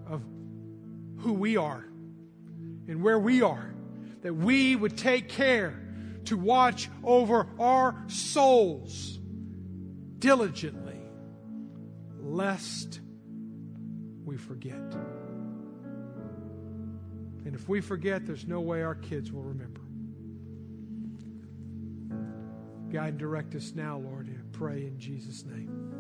[0.08, 0.24] of
[1.18, 1.86] who we are
[2.88, 3.74] and where we are,
[4.22, 5.80] that we would take care
[6.26, 9.20] to watch over our souls
[10.24, 11.02] diligently,
[12.22, 13.02] lest
[14.24, 14.96] we forget.
[17.44, 19.82] And if we forget, there's no way our kids will remember.
[22.90, 24.30] Guide and direct us now, Lord.
[24.30, 25.93] I pray in Jesus' name.